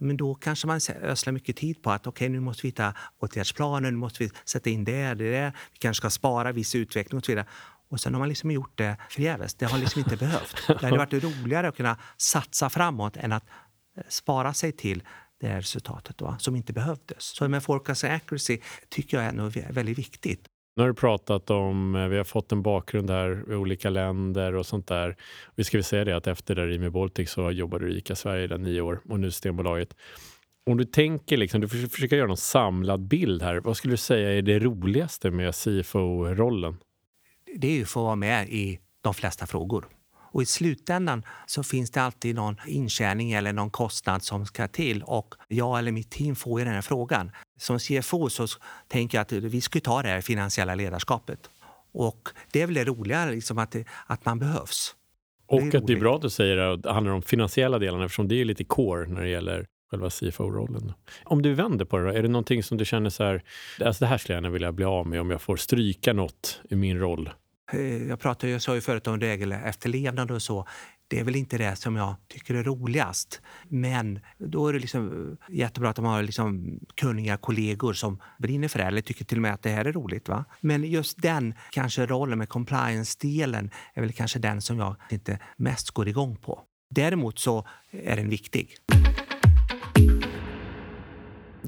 [0.01, 2.95] men då kanske man ödslar mycket tid på att okej, okay, nu måste vi hitta
[3.19, 5.53] åtgärdsplaner, nu måste vi sätta in det, det, det.
[5.73, 7.47] Vi kanske ska spara viss utveckling och så vidare.
[7.91, 9.55] Och sen har man liksom gjort det förgäves.
[9.55, 10.57] Det har liksom inte behövt.
[10.67, 13.45] Det hade varit roligare att kunna satsa framåt än att
[13.97, 15.03] eh, spara sig till
[15.41, 17.25] det här resultatet då, som inte behövdes.
[17.25, 18.59] Så med forecast accuracy
[18.89, 20.47] tycker jag är väldigt viktigt.
[20.81, 24.55] Nu har du pratat om, eh, vi har fått en bakgrund här i olika länder
[24.55, 25.17] och sånt där.
[25.55, 28.15] Vi ska väl säga det att efter där Rimi Baltic så jobbade du i ICA
[28.15, 29.97] Sverige i nio år och nu Systembolaget.
[30.67, 33.61] Om du tänker, liksom, du försöker göra någon samlad bild här.
[33.61, 36.77] Vad skulle du säga är det roligaste med CFO-rollen?
[37.57, 39.89] det är ju att få vara med i de flesta frågor.
[40.33, 45.03] Och i slutändan så finns det alltid någon intjäning eller någon kostnad som ska till
[45.03, 47.31] och jag eller mitt team får ju den här frågan.
[47.61, 48.47] Som CFO så
[48.89, 51.51] tänker jag att vi ska ta det här finansiella ledarskapet.
[51.93, 54.95] Och det är väl det roliga, liksom att, det, att man behövs.
[55.47, 58.05] Och det att det är bra att du säger att det handlar om finansiella delarna
[58.05, 60.93] eftersom det är lite core när det gäller själva CFO-rollen.
[61.25, 63.43] Om du vänder på det då, är det någonting som du känner så här,
[63.85, 66.61] alltså det här skulle jag gärna vilja bli av med om jag får stryka något
[66.71, 67.31] i min roll?
[67.73, 70.67] Eh, jag pratade, jag sa ju förut om regelefterlevnad och så.
[71.09, 73.41] Det är väl inte det som jag tycker är roligast.
[73.69, 78.69] Men då är det liksom eh, jättebra att de har liksom kunniga kollegor som brinner
[78.69, 80.29] för det eller tycker till och med att det här är roligt.
[80.29, 80.45] Va?
[80.61, 85.91] Men just den kanske rollen med compliance-delen är väl kanske den som jag inte mest
[85.91, 86.61] går igång på.
[86.95, 88.77] Däremot så är den viktig.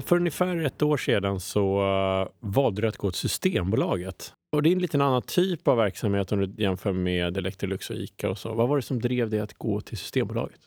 [0.05, 4.33] För ungefär ett år sedan så eh, valde du att gå till Systembolaget.
[4.53, 7.95] Och det är en liten annan typ av verksamhet om du jämför med Electrolux och
[7.95, 8.29] Ica.
[8.29, 8.53] Och så.
[8.53, 10.59] Vad var det som drev dig att gå till Systembolaget?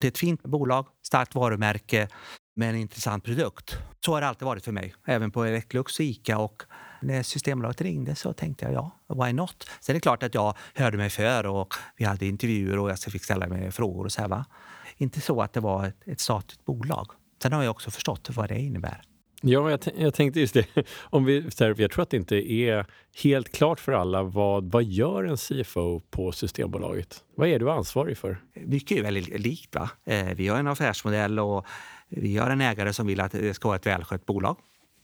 [0.00, 2.08] Det är ett fint bolag, starkt varumärke
[2.56, 3.78] med en intressant produkt.
[4.04, 6.38] Så har det alltid varit för mig, även på Electrolux och Ica.
[6.38, 6.62] Och
[7.02, 8.90] när Systembolaget ringde så tänkte jag ja,
[9.24, 9.68] why not?
[9.80, 12.98] Sen är det klart att jag hörde mig för och vi hade intervjuer och jag
[12.98, 14.44] fick ställa mig frågor och så här, va?
[14.96, 17.06] Inte så att det var ett, ett statligt bolag.
[17.42, 19.02] Sen har jag också förstått vad det innebär.
[19.44, 20.66] Ja, jag, jag tänkte just det.
[21.02, 22.86] Om vi, här, jag tror att det inte är
[23.22, 27.24] helt klart för alla vad, vad gör en CFO på Systembolaget?
[27.36, 28.42] Vad är du ansvarig för?
[28.54, 29.74] Mycket är väldigt likt.
[29.74, 29.90] Va?
[30.04, 31.66] Eh, vi har en affärsmodell och
[32.08, 34.56] vi har en ägare som vill att det ska vara ett välskött bolag.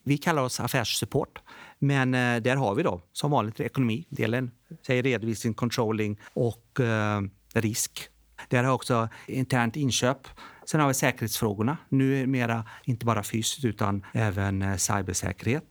[0.04, 1.38] Vi kallar oss affärssupport,
[1.78, 4.50] men eh, där har vi då som vanligt ekonomi, delen,
[4.86, 7.20] säger redovisning, controlling och eh,
[7.54, 8.08] risk
[8.48, 10.28] Där har också internt inköp.
[10.70, 11.76] Sen har vi säkerhetsfrågorna.
[11.88, 15.64] Nu är det mera inte bara fysiskt utan även eh, cybersäkerhet.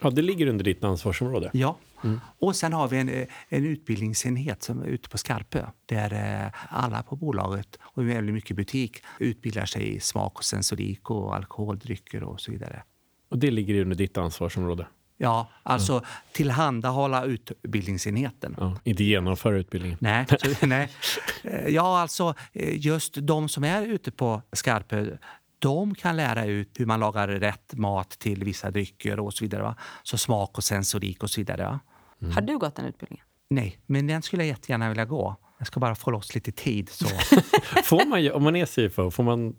[0.00, 1.50] Ja, det ligger under ditt ansvarsområde.
[1.52, 1.78] Ja.
[2.04, 2.20] Mm.
[2.38, 6.52] Och sen har vi en, eh, en utbildningsenhet som är ute på Skarpö där eh,
[6.68, 12.22] alla på bolaget och väldigt mycket butik utbildar sig i smak och sensorik och alkoholdrycker
[12.22, 12.82] och så vidare.
[13.28, 14.86] Och det ligger under ditt ansvarsområde?
[15.18, 16.02] Ja, alltså ja.
[16.32, 18.56] tillhandahålla utbildningsenheten.
[18.58, 19.98] Ja, inte genomföra utbildningen.
[20.00, 20.26] Nej,
[20.62, 20.90] nej.
[21.42, 22.34] Eh, ja, alltså
[22.72, 25.16] just de som är ute på Skarpö
[25.58, 29.62] de kan lära ut hur man lagar rätt mat till vissa drycker och så vidare.
[29.62, 29.76] Va?
[30.02, 31.78] Så smak och sensorik och så vidare.
[32.22, 32.34] Mm.
[32.34, 33.26] Har du gått den utbildningen?
[33.50, 35.36] Nej, men den skulle jag jättegärna vilja gå.
[35.58, 36.88] Jag ska bara få loss lite tid.
[36.88, 37.06] Så.
[37.84, 39.56] får man, om man är CFO, får man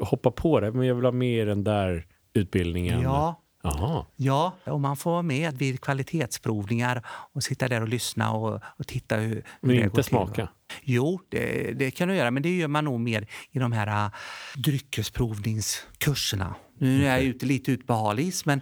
[0.00, 0.72] hoppa på det?
[0.72, 3.02] Men jag vill ha mer den där utbildningen.
[3.02, 4.06] Ja, Aha.
[4.16, 8.86] Ja, och man får vara med vid kvalitetsprovningar och sitta där och lyssna och, och
[8.86, 10.34] titta hur, hur Men det inte går smaka?
[10.34, 10.46] Till.
[10.82, 14.06] Jo, det, det, kan du göra, men det gör man nog mer i de här
[14.06, 14.10] uh,
[14.56, 16.54] dryckesprovningskurserna.
[16.78, 18.60] Nu är jag ute, lite ute på halis, men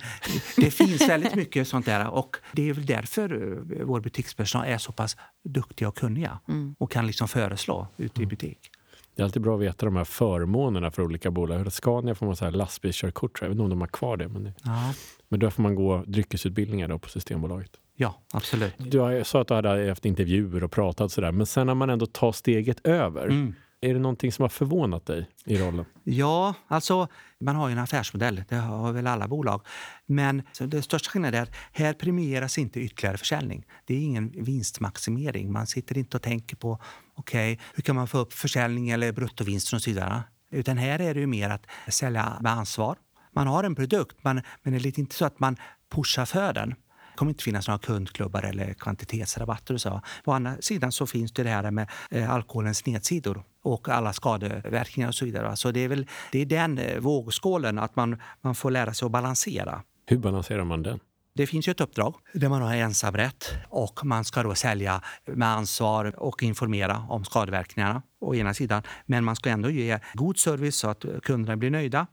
[0.56, 2.08] det finns väldigt mycket sånt där.
[2.08, 6.74] Och det är väl därför uh, vår butikspersonal är så pass duktiga och kunniga mm.
[6.78, 8.28] och kan liksom föreslå ute i mm.
[8.28, 8.70] butik.
[9.16, 11.72] Det är alltid bra att veta de här förmånerna för olika bolag.
[11.72, 14.28] Scania får man så här lastbilskörkort, jag vet inte om de har kvar det.
[14.28, 14.52] Men, det.
[14.64, 14.94] Ja.
[15.28, 17.70] men då får man gå dryckesutbildningar då på Systembolaget.
[17.96, 18.74] Ja, absolut.
[18.78, 22.06] Du sa att du hade haft intervjuer och pratat sådär, men sen när man ändå
[22.06, 23.54] tar steget över, mm.
[23.80, 25.84] Är det någonting som har förvånat dig i rollen?
[26.04, 27.08] Ja, alltså
[27.40, 28.44] man har ju en affärsmodell.
[28.48, 29.66] Det har väl alla bolag.
[30.06, 33.64] Men det största skillnaden är att här premieras inte ytterligare försäljning.
[33.84, 35.52] Det är ingen vinstmaximering.
[35.52, 36.78] Man sitter inte och tänker på
[37.14, 39.76] okej, okay, hur kan man få upp försäljning eller bruttovinster.
[39.76, 40.22] och så vidare.
[40.50, 42.96] Utan här är det ju mer att sälja med ansvar.
[43.32, 45.56] Man har en produkt, man, men det är lite inte så att man
[45.94, 46.70] pushar för den.
[46.70, 49.74] Det kommer inte finnas några kundklubbar eller kvantitetsrabatter.
[49.74, 50.00] Och så.
[50.24, 55.08] Å andra sidan så finns det det här med eh, alkoholens nedsidor och alla skadeverkningar
[55.08, 55.56] och så vidare.
[55.56, 59.06] Så det är väl det är den eh, vågskålen, att man, man får lära sig
[59.06, 59.82] att balansera.
[60.06, 61.00] Hur balanserar man den?
[61.34, 65.48] Det finns ju ett uppdrag där man har ensamrätt och man ska då sälja med
[65.48, 68.82] ansvar och informera om skadeverkningarna å ena sidan.
[69.06, 72.06] Men man ska ändå ge god service så att kunderna blir nöjda.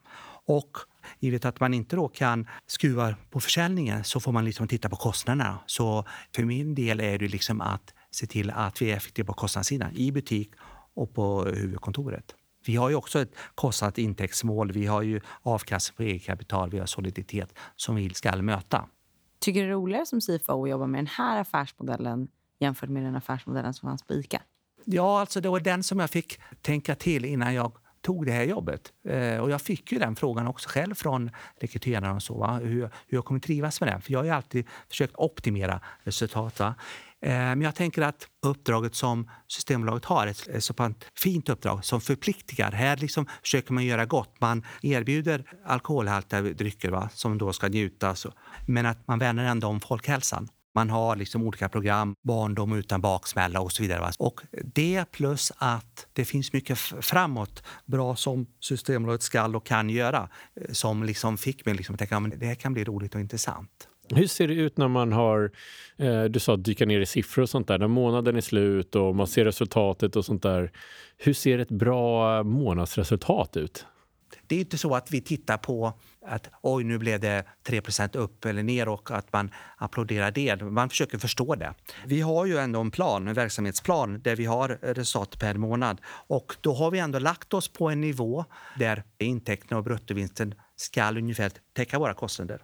[0.46, 0.78] Och
[1.20, 4.96] givet att man inte då kan skruva på försäljningen så får man liksom titta på
[4.96, 5.60] kostnaderna.
[5.66, 9.34] Så för min del är det liksom att se till att vi är effektiva på
[9.34, 10.52] kostnadssidan i butik
[10.94, 12.36] och på huvudkontoret.
[12.66, 14.72] Vi har ju också ett kostnad intäktsmål.
[14.72, 18.86] Vi har ju avkastning på eget kapital, vi har soliditet som vi ska möta.
[19.40, 22.28] Tycker du det är roligare som CFO att jobba med den här affärsmodellen
[22.60, 24.42] jämfört med den affärsmodellen som fanns på ICA?
[24.86, 28.44] Ja, alltså det var den som jag fick tänka till innan jag tog det här
[28.44, 28.94] jobbet.
[29.08, 32.60] Eh, och jag fick ju den frågan också själv från rekryterarna och så, va?
[32.64, 34.02] Hur, hur jag kommer trivas med den.
[34.02, 36.60] För jag har alltid försökt optimera resultat.
[36.60, 36.76] Va?
[37.24, 42.72] Eh, men jag tänker att uppdraget som Systembolaget har, ett, så fint uppdrag som förpliktigar.
[42.72, 44.42] Här liksom försöker man göra gott.
[44.42, 48.28] Man erbjuder alkoholhaltiga drycker va, som då ska njutas,
[48.68, 50.48] men att man värnar ändå om folkhälsan.
[50.76, 54.00] Man har liksom olika program, barndom utan baksmälla och så vidare.
[54.00, 54.12] Va?
[54.20, 60.30] Och det plus att det finns mycket framåt, bra som Systembolaget skall och kan göra,
[60.56, 63.22] eh, som liksom fick mig liksom att tänka att det här kan bli roligt och
[63.22, 63.88] intressant.
[64.10, 65.52] Hur ser det ut när man har,
[65.98, 69.16] eh, du sa dyka ner i siffror och sånt där, när månaden är slut och
[69.16, 70.72] man ser resultatet och sånt där.
[71.18, 73.86] Hur ser ett bra månadsresultat ut?
[74.48, 75.94] Det är inte så att vi tittar på
[76.26, 80.64] att oj, nu blev det 3% upp eller ner och att man applåderar det.
[80.64, 81.74] Man försöker förstå det.
[82.06, 86.56] Vi har ju ändå en plan, en verksamhetsplan där vi har resultat per månad och
[86.62, 88.46] då har vi ändå lagt oss på en nivå
[88.80, 92.62] där intäkterna och bruttovinsten ska ungefär täcka våra kostnader.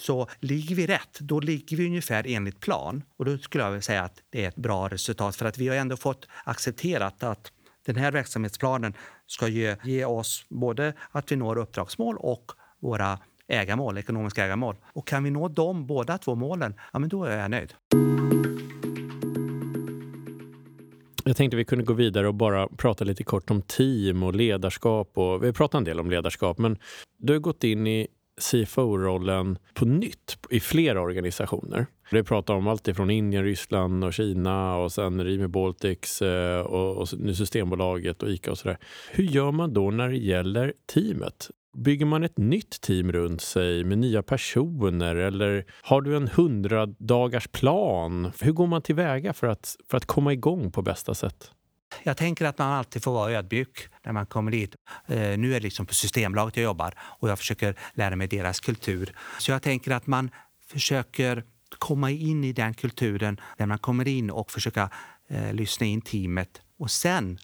[0.00, 3.02] Så ligger vi rätt, då ligger vi ungefär enligt plan.
[3.16, 5.76] Och då skulle jag säga att det är ett bra resultat för att vi har
[5.76, 7.52] ändå fått accepterat att
[7.86, 8.94] den här verksamhetsplanen
[9.26, 14.76] ska ge, ge oss både att vi når uppdragsmål och våra ägarmål, ekonomiska ägarmål.
[14.92, 17.74] Och kan vi nå de båda två målen, ja men då är jag nöjd.
[21.24, 25.18] Jag tänkte vi kunde gå vidare och bara prata lite kort om team och ledarskap.
[25.18, 26.78] Och, vi har pratat en del om ledarskap, men
[27.18, 28.08] du har gått in i
[28.40, 31.86] CFO-rollen på nytt i flera organisationer.
[32.10, 36.96] Det pratar om allt ifrån Indien, Ryssland och Kina och sen Rimi Baltics eh, och,
[36.96, 38.78] och nu Systembolaget och Ica och sådär.
[39.10, 41.50] Hur gör man då när det gäller teamet?
[41.76, 47.48] Bygger man ett nytt team runt sig med nya personer eller har du en hundradagars
[47.48, 48.32] plan?
[48.40, 51.50] Hur går man tillväga för att, för att komma igång på bästa sätt?
[52.02, 54.74] Jag tänker att man alltid får vara ödmjuk när man kommer dit.
[55.06, 58.60] Eh, nu är det liksom på Systembolaget jag jobbar och jag försöker lära mig deras
[58.60, 59.16] kultur.
[59.38, 60.30] Så jag tänker att man
[60.66, 61.44] försöker
[61.78, 64.90] komma in i den kulturen när man kommer in och försöka
[65.28, 67.38] eh, lyssna in teamet och sen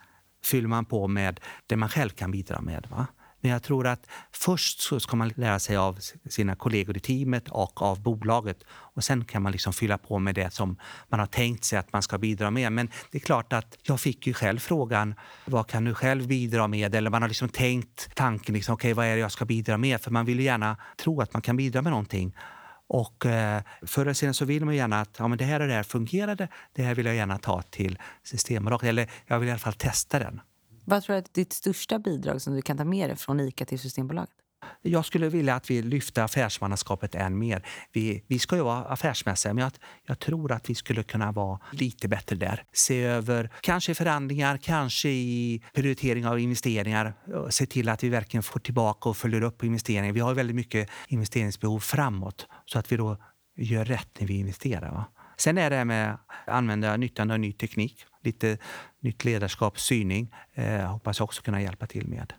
[0.45, 2.87] fyller man på med det man själv kan bidra med.
[2.91, 3.07] Va?
[3.47, 7.49] Men jag tror att först så ska man lära sig av sina kollegor i teamet
[7.49, 8.65] och av bolaget.
[8.69, 10.77] Och sen kan man liksom fylla på med det som
[11.09, 12.73] man har tänkt sig att man ska bidra med.
[12.73, 16.69] Men det är klart att jag fick ju själv frågan, vad kan du själv bidra
[16.69, 16.95] med?
[16.95, 20.01] Eller man har liksom tänkt tanken, liksom, okay, vad är det jag ska bidra med?
[20.01, 22.37] För man vill ju gärna tro att man kan bidra med någonting.
[22.87, 25.69] Och eh, förr eller senare så vill man gärna att ja, men det här och
[25.69, 26.49] det här fungerade.
[26.73, 28.89] Det här vill jag gärna ta till Systembolaget.
[28.89, 30.41] Eller jag vill i alla fall testa den.
[30.89, 33.65] Vad tror du är ditt största bidrag som du kan ta med dig från ICA
[33.65, 34.31] till Systembolaget?
[34.83, 37.67] Jag skulle vilja att vi lyfter affärsmannaskapet än mer.
[37.93, 39.73] Vi, vi ska ju vara affärsmässiga, men jag,
[40.07, 42.65] jag, tror att vi skulle kunna vara lite bättre där.
[42.73, 47.15] Se över, kanske förhandlingar, kanske i prioritering av investeringar.
[47.51, 50.13] Se till att vi verkligen får tillbaka och följer upp investeringar.
[50.13, 53.17] Vi har väldigt mycket investeringsbehov framåt, så att vi då
[53.57, 54.91] gör rätt när vi investerar.
[54.91, 55.05] Va?
[55.37, 58.59] Sen är det med att använda nyttjande av ny teknik, lite
[59.01, 62.33] nytt ledarskap, syning, eh, hoppas jag också kunna hjälpa till med.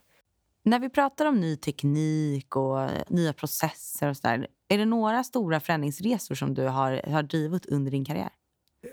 [0.64, 5.24] När vi pratar om ny teknik och nya processer och så där, är det några
[5.24, 8.30] stora förändringsresor som du har, har drivit under din karriär?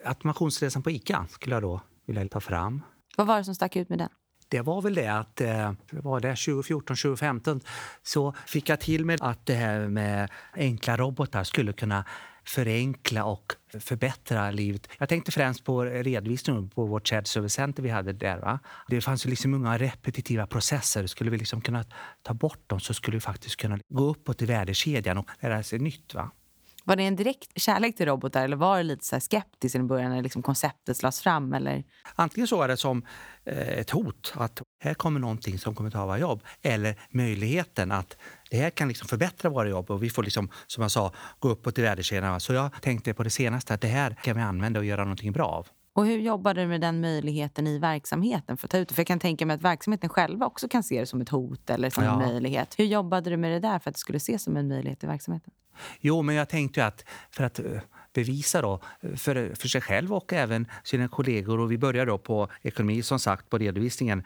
[0.04, 2.82] Automationsresan på ICA skulle jag då vilja ta fram.
[3.16, 4.08] Vad var det som stack ut med den?
[4.48, 7.60] det var väl det att eh, var det 2014, 2015
[8.02, 12.04] så fick jag till mig att det här med enkla robotar skulle kunna
[12.44, 14.88] förenkla och förbättra livet.
[14.98, 18.38] Jag tänkte främst på redovisningen på vårt shared service center vi hade där.
[18.38, 18.58] Va?
[18.88, 21.06] Det fanns ju liksom många repetitiva processer.
[21.06, 21.84] Skulle vi liksom kunna
[22.22, 25.78] ta bort dem så skulle vi faktiskt kunna gå uppåt i värdekedjan och lära sig
[25.78, 26.14] nytt.
[26.14, 26.30] Va?
[26.86, 30.10] Var det en direkt kärlek till robotar eller var det lite så skeptisk i början
[30.10, 31.52] när liksom konceptet lades fram?
[31.52, 31.84] Eller?
[32.14, 33.06] Antingen så är det som
[33.44, 36.42] eh, ett hot, att här kommer någonting som kommer ta våra jobb.
[36.62, 38.16] Eller möjligheten att
[38.54, 41.48] det här kan liksom förbättra våra jobb och vi får, liksom, som jag sa, gå
[41.48, 42.40] uppåt i värdekedjan.
[42.40, 45.32] Så jag tänkte på det senaste att det här kan vi använda och göra någonting
[45.32, 45.66] bra av.
[45.92, 48.56] Och hur jobbar du med den möjligheten i verksamheten?
[48.56, 51.00] För att ta ut För jag kan tänka mig att verksamheten själva också kan se
[51.00, 52.12] det som ett hot eller som ja.
[52.12, 52.74] en möjlighet.
[52.78, 55.06] Hur jobbade du med det där för att det skulle ses som en möjlighet i
[55.06, 55.52] verksamheten?
[56.00, 57.64] Jo, men jag tänkte att för att eh,
[58.12, 58.80] bevisa då
[59.16, 63.18] för, för sig själv och även sina kollegor och vi började då på ekonomi som
[63.18, 64.22] sagt på redovisningen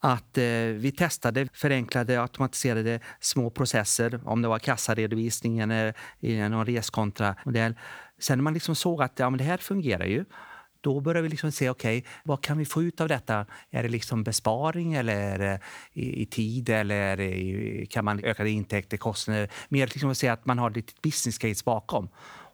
[0.00, 0.44] att eh,
[0.76, 7.74] vi testade förenklade automatiserade små processer om det var kassaredovisningen eller i någon reskontramodell.
[8.18, 10.24] Sen när man liksom såg att ja, men det här fungerar ju
[10.80, 13.46] då börjar vi liksom se, okay, vad kan vi få ut av detta?
[13.70, 15.58] Är det liksom besparing eller eh,
[15.92, 19.50] i, i tid eller i, kan man öka intäkter, kostnader?
[19.68, 22.08] Mer liksom att se att man har ett business case bakom.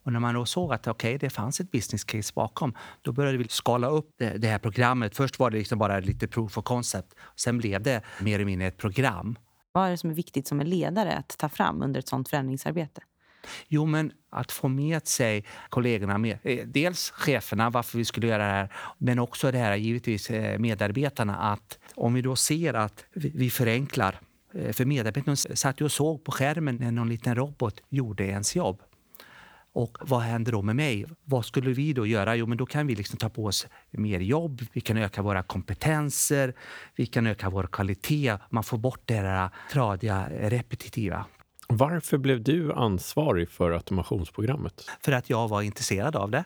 [0.06, 3.38] Och när man då såg att okay, det fanns ett business case bakom, då började
[3.38, 5.16] vi skala upp det, det här programmet.
[5.16, 7.14] Först var det liksom bara lite proof of concept.
[7.36, 9.38] Sen blev det mer eller mindre ett program.
[9.72, 12.28] Vad är det som är viktigt som en ledare att ta fram under ett sånt
[12.28, 13.02] förändringsarbete?
[13.68, 18.46] Jo, men att få med sig kollegorna, med, eh, dels cheferna, varför vi skulle göra
[18.46, 21.36] det här, men också det här givetvis eh, medarbetarna.
[21.36, 24.20] Att om vi då ser att vi förenklar,
[24.54, 28.56] eh, för medarbetarna satt ju och såg på skärmen när någon liten robot gjorde ens
[28.56, 28.82] jobb.
[29.76, 31.06] Och vad händer då med mig?
[31.24, 32.36] Vad skulle vi då göra?
[32.36, 34.62] Jo, men då kan vi liksom ta på oss mer jobb.
[34.72, 36.54] Vi kan öka våra kompetenser.
[36.94, 38.38] Vi kan öka vår kvalitet.
[38.50, 41.26] Man får bort det där tradiga, repetitiva.
[41.68, 44.90] Varför blev du ansvarig för automationsprogrammet?
[45.00, 46.44] För att jag var intresserad av det.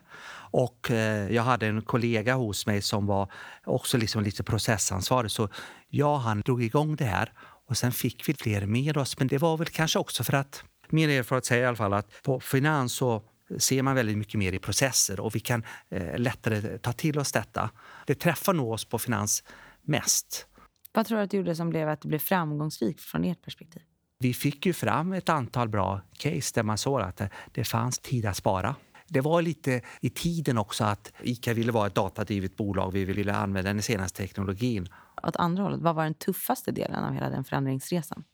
[0.50, 3.32] Och eh, jag hade en kollega hos mig som var
[3.64, 5.30] också liksom lite processansvarig.
[5.30, 5.48] Så
[5.88, 7.32] jag han drog igång det här
[7.68, 9.18] och sen fick vi fler med oss.
[9.18, 12.22] Men det var väl kanske också för att min erfarenhet säger i alla fall att
[12.22, 13.22] på finans så
[13.58, 17.32] ser man väldigt mycket mer i processer och vi kan eh, lättare ta till oss
[17.32, 17.70] detta.
[18.06, 19.44] Det träffar nog oss på finans
[19.82, 20.46] mest.
[20.92, 23.82] Vad tror du att det gjorde som blev att det blev framgångsrikt från ert perspektiv?
[24.18, 27.22] Vi fick ju fram ett antal bra case där man såg att
[27.52, 28.74] det fanns tid att spara.
[29.08, 32.92] Det var lite i tiden också att Ica ville vara ett datadrivet bolag.
[32.92, 34.88] Vi ville använda den senaste teknologin.
[35.22, 38.24] Åt andra hållet, vad var den tuffaste delen av hela den förändringsresan?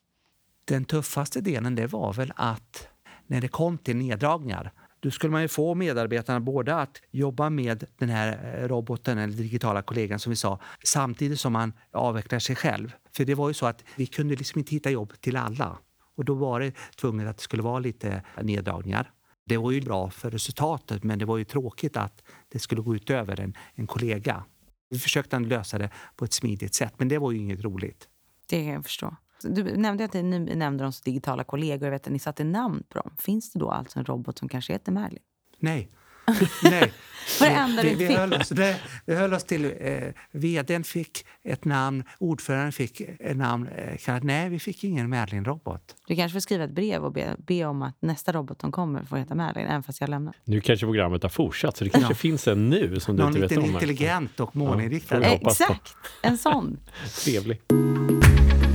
[0.69, 2.89] Den tuffaste delen det var väl att
[3.27, 7.85] när det kom till neddragningar då skulle man ju få medarbetarna både att jobba med
[7.99, 12.57] den här eh, roboten eller digitala kollegan som vi sa samtidigt som man avvecklar sig
[12.57, 12.93] själv.
[13.17, 15.79] För det var ju så att vi kunde liksom inte hitta jobb till alla
[16.17, 19.11] och då var det tvunget att det skulle vara lite eh, neddragningar.
[19.45, 22.95] Det var ju bra för resultatet men det var ju tråkigt att det skulle gå
[22.95, 24.45] ut över en, en kollega.
[24.91, 28.09] Vi försökte lösa det på ett smidigt sätt men det var ju inget roligt.
[28.49, 29.17] Det kan jag förstå.
[29.43, 31.85] Du nämnde att ni nämnde dem som digitala kollegor.
[31.87, 33.13] Jag vet att ni satte namn på dem.
[33.19, 35.19] Finns det då alltså en robot som kanske heter Merlin?
[35.59, 35.89] Nej,
[36.63, 36.93] Nej.
[37.41, 39.65] Vad är det enda du vi, vi, höll oss, det, vi höll oss till...
[39.81, 43.69] Eh, vdn fick ett namn, ordföranden fick ett namn.
[44.07, 45.97] Eh, nej, vi fick ingen Merlin-robot.
[46.07, 49.05] Du kanske får skriva ett brev och be, be om att nästa robot som kommer
[49.05, 50.35] får heta Merlin, även fast jag lämnar.
[50.45, 52.17] Nu kanske programmet har fortsatt, så det kanske Ja.
[52.17, 53.65] finns en nu som du Någon inte vet om.
[53.65, 55.21] intelligent och målinriktad.
[55.21, 55.25] på.
[55.25, 55.95] Exakt!
[56.23, 56.79] En sån.
[57.25, 57.61] Trevlig.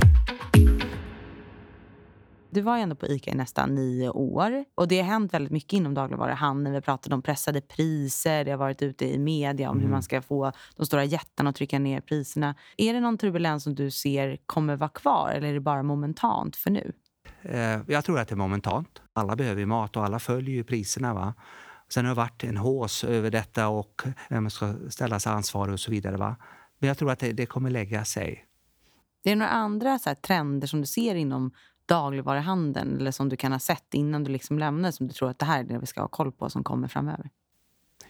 [2.54, 4.64] Du var ju ändå på ICA i nästan nio år.
[4.74, 6.74] Och Det har hänt väldigt mycket inom dagligvaruhandeln.
[6.74, 9.90] Vi pratat om pressade priser, det har varit ute i media om hur Mm.
[9.92, 12.54] man ska få de stora jättarna att trycka ner priserna.
[12.76, 16.56] Är det någon turbulens som du ser kommer vara kvar eller är det bara momentant
[16.56, 16.92] för nu?
[17.42, 19.02] Eh, jag tror att det är momentant.
[19.12, 21.14] Alla behöver ju mat och alla följer ju priserna.
[21.14, 21.34] Va?
[21.88, 25.90] Sen har det varit en hås över detta och vem ska ställas ansvarig och så
[25.90, 26.16] vidare.
[26.16, 26.36] Va?
[26.78, 28.46] Men jag tror att det, det kommer lägga sig.
[29.24, 31.50] Det är några andra så här, trender som du ser inom
[31.92, 35.38] dagligvaruhandeln eller som du kan ha sett innan du liksom lämnar som du tror att
[35.38, 37.30] det här är det vi ska ha koll på som kommer framöver?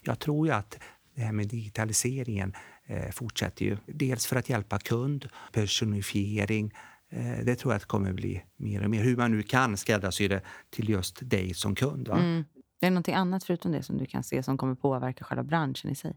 [0.03, 0.78] Jag tror ju att
[1.14, 2.55] det här med digitaliseringen
[2.87, 3.76] eh, fortsätter ju.
[3.87, 6.74] Dels för att hjälpa kund, personifiering.
[7.09, 9.03] Eh, det tror jag att det kommer bli mer och mer.
[9.03, 12.09] Hur man nu kan skräddarsy det till just dig som kund.
[12.09, 12.18] Va?
[12.18, 12.45] Mm.
[12.80, 15.91] Det är något annat förutom det som du kan se som kommer påverka själva branschen
[15.91, 16.16] i sig?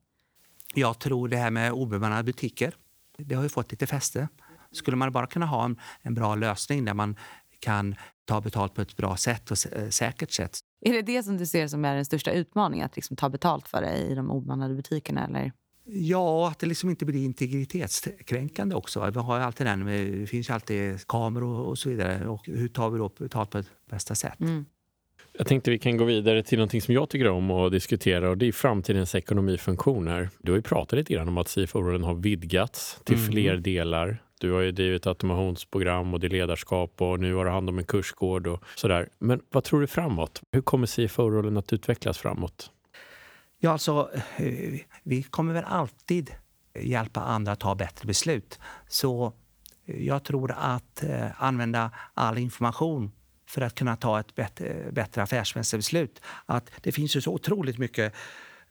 [0.73, 2.75] Jag tror det här med obemannade butiker,
[3.17, 4.27] det har ju fått lite fäste.
[4.71, 7.15] Skulle man bara kunna ha en, en bra lösning där man
[7.59, 7.95] kan
[8.25, 10.59] ta betalt på ett bra sätt och sä- säkert sätt.
[10.81, 12.85] Är det det som du ser som är den största utmaningen?
[12.85, 15.25] Att liksom ta betalt för det i de obemannade butikerna?
[15.25, 15.51] Eller?
[15.87, 19.11] Ja, att det liksom inte blir integritetskränkande också.
[19.11, 22.27] Vi har alltid den, det finns ju alltid kameror och så vidare.
[22.27, 24.39] Och hur tar vi då betalt på ett bästa sätt?
[24.39, 24.65] Mm.
[25.37, 28.37] Jag tänkte vi kan gå vidare till någonting som jag tycker om att diskutera och
[28.37, 30.29] det är framtidens ekonomifunktioner.
[30.39, 33.31] Du har ju pratat lite grann om att CFO-rollen har vidgats till Mm.
[33.31, 34.17] fler delar.
[34.39, 37.85] Du har ju drivit automationsprogram och det ledarskap och nu har du hand om en
[37.85, 39.09] kursgård och sådär.
[39.19, 40.41] Men vad tror du framåt?
[40.51, 42.71] Hur kommer CFO-rollen att utvecklas framåt?
[43.59, 46.31] Ja, alltså, eh, vi kommer väl alltid
[46.79, 48.59] hjälpa andra att ta bättre beslut.
[48.87, 49.33] Så
[49.85, 53.11] jag tror att eh, använda all information
[53.55, 56.21] för att kunna ta ett bättre, bättre affärsmässigt beslut.
[56.45, 58.13] Att det finns ju så otroligt mycket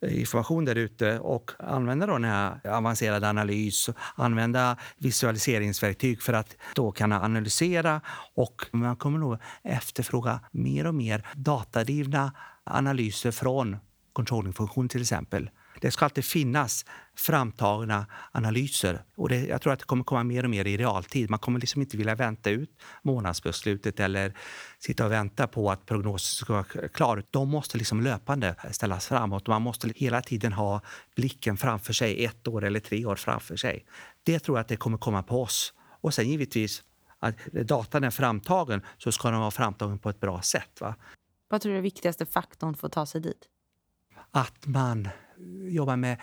[0.01, 6.57] eh, information där ute och använda då den här avancerade analys, använda visualiseringsverktyg för att
[6.75, 8.01] då kunna analysera
[8.35, 12.33] och man kommer nog efterfråga mer och mer datadrivna
[12.65, 13.77] analyser från
[14.13, 15.51] controllingfunktion till exempel.
[15.85, 16.85] Det ska alltid finnas
[17.17, 19.05] framtagna analyser.
[19.17, 21.31] Och det, jag tror att det kommer komma mer och mer i realtid.
[21.31, 22.71] Man kommer liksom inte vilja vänta ut
[23.03, 24.35] månadsbeslutet eller
[24.79, 27.25] sitta och vänta på att prognosen ska vara klar.
[27.31, 29.47] De måste liksom löpande ställas framåt.
[29.47, 30.81] Man måste hela tiden ha
[31.17, 33.87] blicken framför sig, ett år eller tre år framför sig.
[34.23, 35.75] Det tror jag att det kommer komma på oss.
[36.01, 36.83] Och sen givetvis
[37.19, 40.81] att datan är framtagen så ska den vara framtagen på ett bra sätt.
[40.81, 40.95] Va?
[41.49, 43.49] Vad tror du är viktigaste faktorn för att ta sig dit?
[44.35, 45.09] Att man
[45.69, 46.17] jobbar med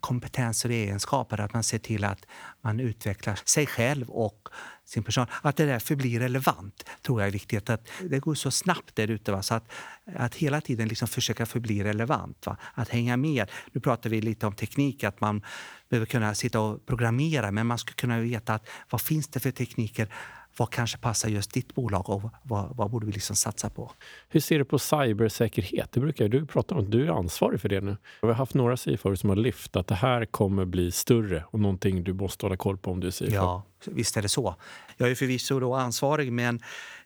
[0.00, 2.26] kompetens och egenskaper, att man ser till att
[2.60, 4.48] man utvecklar sig själv och
[4.84, 5.26] sin person.
[5.42, 7.70] Att det därför blir relevant tror jag är viktigt.
[7.70, 9.32] Att det går så snabbt där ute.
[9.32, 9.42] Va?
[9.42, 9.72] Så att,
[10.16, 12.46] att hela tiden liksom försöka förbli relevant.
[12.46, 12.56] Va?
[12.74, 13.50] Att hänga med.
[13.72, 15.42] Nu pratar vi lite om teknik, att man
[15.88, 19.50] behöver kunna sitta och programmera men man ska kunna veta att vad finns det för
[19.50, 20.08] tekniker
[20.56, 23.92] vad kanske passar just ditt bolag och vad, vad borde vi liksom satsa på?
[24.28, 25.92] Hur ser du på cybersäkerhet?
[25.92, 26.90] Det brukar du prata om.
[26.90, 27.96] Du är ansvarig för det nu.
[28.22, 31.60] Vi har haft några CFO som har lyft att det här kommer bli större och
[31.60, 33.34] någonting du måste hålla koll på om du är CFO.
[33.34, 34.56] Ja, visst är det så.
[34.96, 36.60] Jag är förvisso då ansvarig, men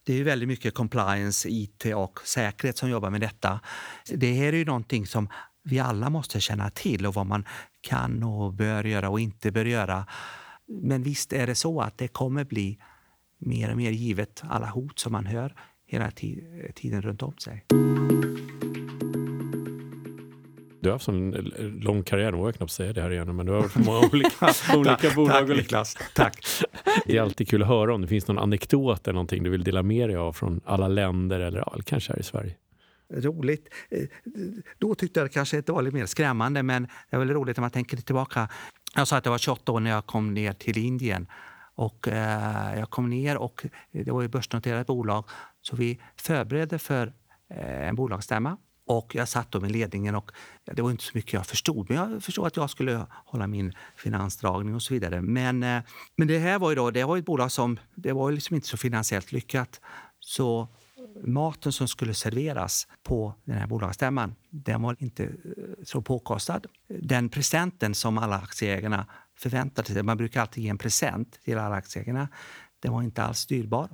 [0.04, 3.60] det är väldigt mycket compliance, IT och säkerhet som jobbar med detta.
[4.14, 5.28] Det här är ju någonting som
[5.62, 7.44] vi alla måste känna till och vad man
[7.80, 10.06] kan och bör göra och inte bör göra.
[10.66, 12.78] Men visst är det så att det kommer bli
[13.38, 15.54] mer och mer givet alla hot som man hör
[15.86, 17.64] hela ti- tiden runt om sig.
[20.80, 21.30] Du har haft en
[21.82, 23.78] lång karriär, nu vågar jag knappt säga det här igen, men du har varit på
[23.80, 25.46] många olika, olika bolag.
[25.46, 25.96] Tack Niklas.
[26.14, 26.46] Tack.
[27.06, 29.64] Det är alltid kul att höra om det finns någon anekdot eller någonting du vill
[29.64, 32.54] dela med dig av från alla länder eller kanske här i Sverige.
[33.12, 33.68] roligt.
[33.90, 33.98] Eh,
[34.78, 37.56] Då tyckte jag det kanske inte var lite mer skrämmande, men det är väl roligt
[37.56, 38.48] när man tänker tillbaka.
[38.94, 41.26] Jag sa att jag var 28 år när jag kom ner till Indien.
[41.76, 45.24] Och eh, jag kom ner och det var ett börsnoterat bolag,
[45.62, 47.12] så vi förberedde för
[47.50, 48.56] eh, en bolagsstämma.
[48.86, 50.30] Och jag satt då med ledningen och
[50.64, 51.90] det var inte så mycket jag förstod.
[51.90, 55.20] Men jag förstod att jag skulle hålla min finansdragning och så vidare.
[55.20, 55.82] Men, eh,
[56.16, 58.68] men det här var ju då, det var ett bolag som, det var liksom inte
[58.68, 59.80] så finansiellt lyckat.
[60.20, 60.68] Så
[61.24, 65.30] maten som skulle serveras på den här bolagsstämman, den var inte eh,
[65.84, 66.66] så påkostad.
[66.88, 69.06] Den presenten som alla aktieägarna
[69.38, 72.28] förväntade sig, man brukar alltid ge en present till alla aktieägarna,
[72.80, 73.88] den var inte alls dyrbar.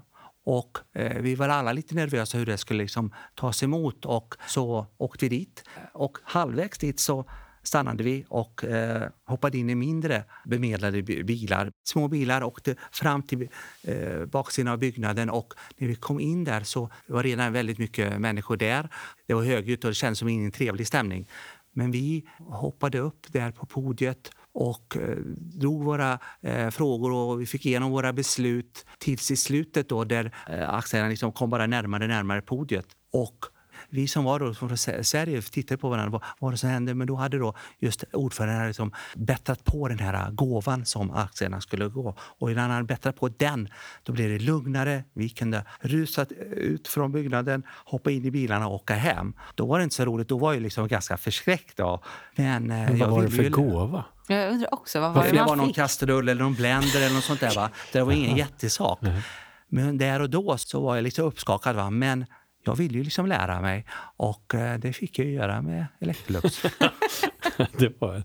[0.45, 4.87] Och eh, vi var alla lite nervösa hur det skulle liksom tas emot och så
[4.97, 5.65] åkte vi dit.
[5.93, 7.25] Och halvvägs dit så
[7.63, 11.73] stannade vi och eh, hoppade in i mindre bemedlade bilar.
[11.85, 13.49] Små bilar åkte fram till
[13.83, 18.21] eh, baksidan av byggnaden och när vi kom in där så var redan väldigt mycket
[18.21, 18.89] människor där.
[19.27, 21.29] Det var högljutt och det kändes som ingen trevlig stämning.
[21.75, 27.47] Men vi hoppade upp där på podiet och eh, drog våra eh, frågor och vi
[27.47, 32.07] fick igenom våra beslut tills i slutet då där eh, aktieägarna liksom kom bara närmare
[32.07, 32.87] närmare podiet.
[33.13, 33.47] Och
[33.89, 36.11] vi som var då från Sverige tittade på varandra.
[36.11, 36.95] Vad var det som hände?
[36.95, 41.89] Men då hade då just ordföranden liksom bättrat på den här gåvan som aktierna skulle
[41.89, 42.15] gå.
[42.19, 43.69] Och när han bättrat på den,
[44.03, 45.05] då blev det lugnare.
[45.13, 49.35] Vi kunde rusa ut från byggnaden, hoppa in i bilarna och åka hem.
[49.55, 50.29] Då var det inte så roligt.
[50.29, 51.77] Då var jag liksom ganska förskräckt.
[51.77, 52.03] Då.
[52.37, 54.05] Men, Men vad var det för gåva?
[54.29, 55.01] Jag undrar också.
[55.01, 57.55] Vad var det, det var någon kastrull eller någon blender eller något sånt där.
[57.55, 57.71] Va?
[57.93, 59.01] Det var ingen jättesak.
[59.69, 61.77] Men där och då så var jag lite uppskakad.
[61.77, 61.91] Va?
[61.91, 62.27] Men
[62.65, 66.63] jag ville ju liksom lära mig och eh, det fick jag göra med Electrolux.
[67.79, 68.23] det, var,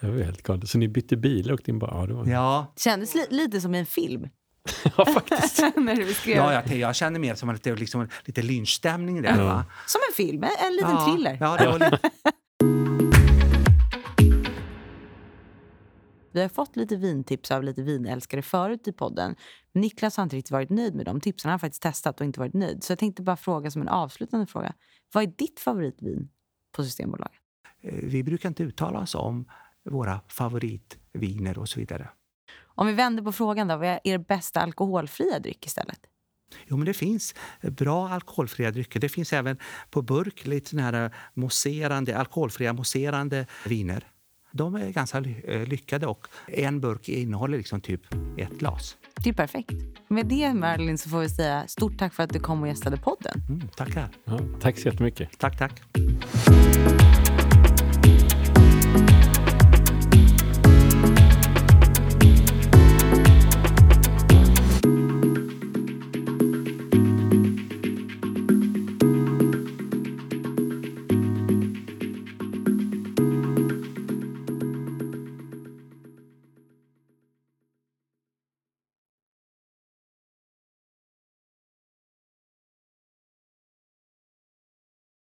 [0.00, 0.68] det var helt galet.
[0.68, 2.00] Så ni bytte bil och din bara...
[2.00, 2.26] Ja, det var...
[2.26, 2.72] ja.
[2.76, 4.28] Kändes li lite som en film.
[4.96, 5.58] ja, faktiskt.
[5.76, 6.36] När du beskrev.
[6.36, 9.32] Ja, jag, jag känner mer som lite, liksom, lite lynchstämning där.
[9.32, 9.44] Mm.
[9.44, 9.64] Va?
[9.86, 11.38] Som en film, en liten ja, thriller.
[11.40, 11.98] Ja, det var lite...
[16.34, 19.36] Vi har fått lite vintips av lite vinälskare förut i podden.
[19.72, 21.48] Niklas har inte riktigt varit nöjd med de tipsen.
[21.48, 22.84] Han har faktiskt testat och inte varit nöjd.
[22.84, 24.74] Så jag tänkte bara fråga som en avslutande fråga.
[25.12, 26.28] Vad är ditt favoritvin
[26.76, 27.38] på Systembolaget?
[27.82, 29.48] Eh, vi brukar inte uttala oss om
[29.90, 32.08] våra favoritviner och så vidare.
[32.64, 36.00] Om vi vänder på frågan då, vad är er bästa alkoholfria dryck istället?
[36.66, 39.00] Jo, men det finns bra alkoholfria drycker.
[39.00, 39.58] Det finns även
[39.90, 44.10] på burk lite såna här mousserande, alkoholfria mousserande viner
[44.54, 48.00] de är ganska eh, lyckade och en burk innehåller liksom typ
[48.36, 48.96] ett glas.
[49.24, 49.72] Det är perfekt.
[50.08, 52.96] Med det Marilyn så får vi säga stort tack för att du kom och gästade
[52.96, 53.42] podden.
[53.48, 54.08] Mm, tackar.
[54.24, 55.38] Ja, tack så jättemycket.
[55.38, 55.82] Tack, tack.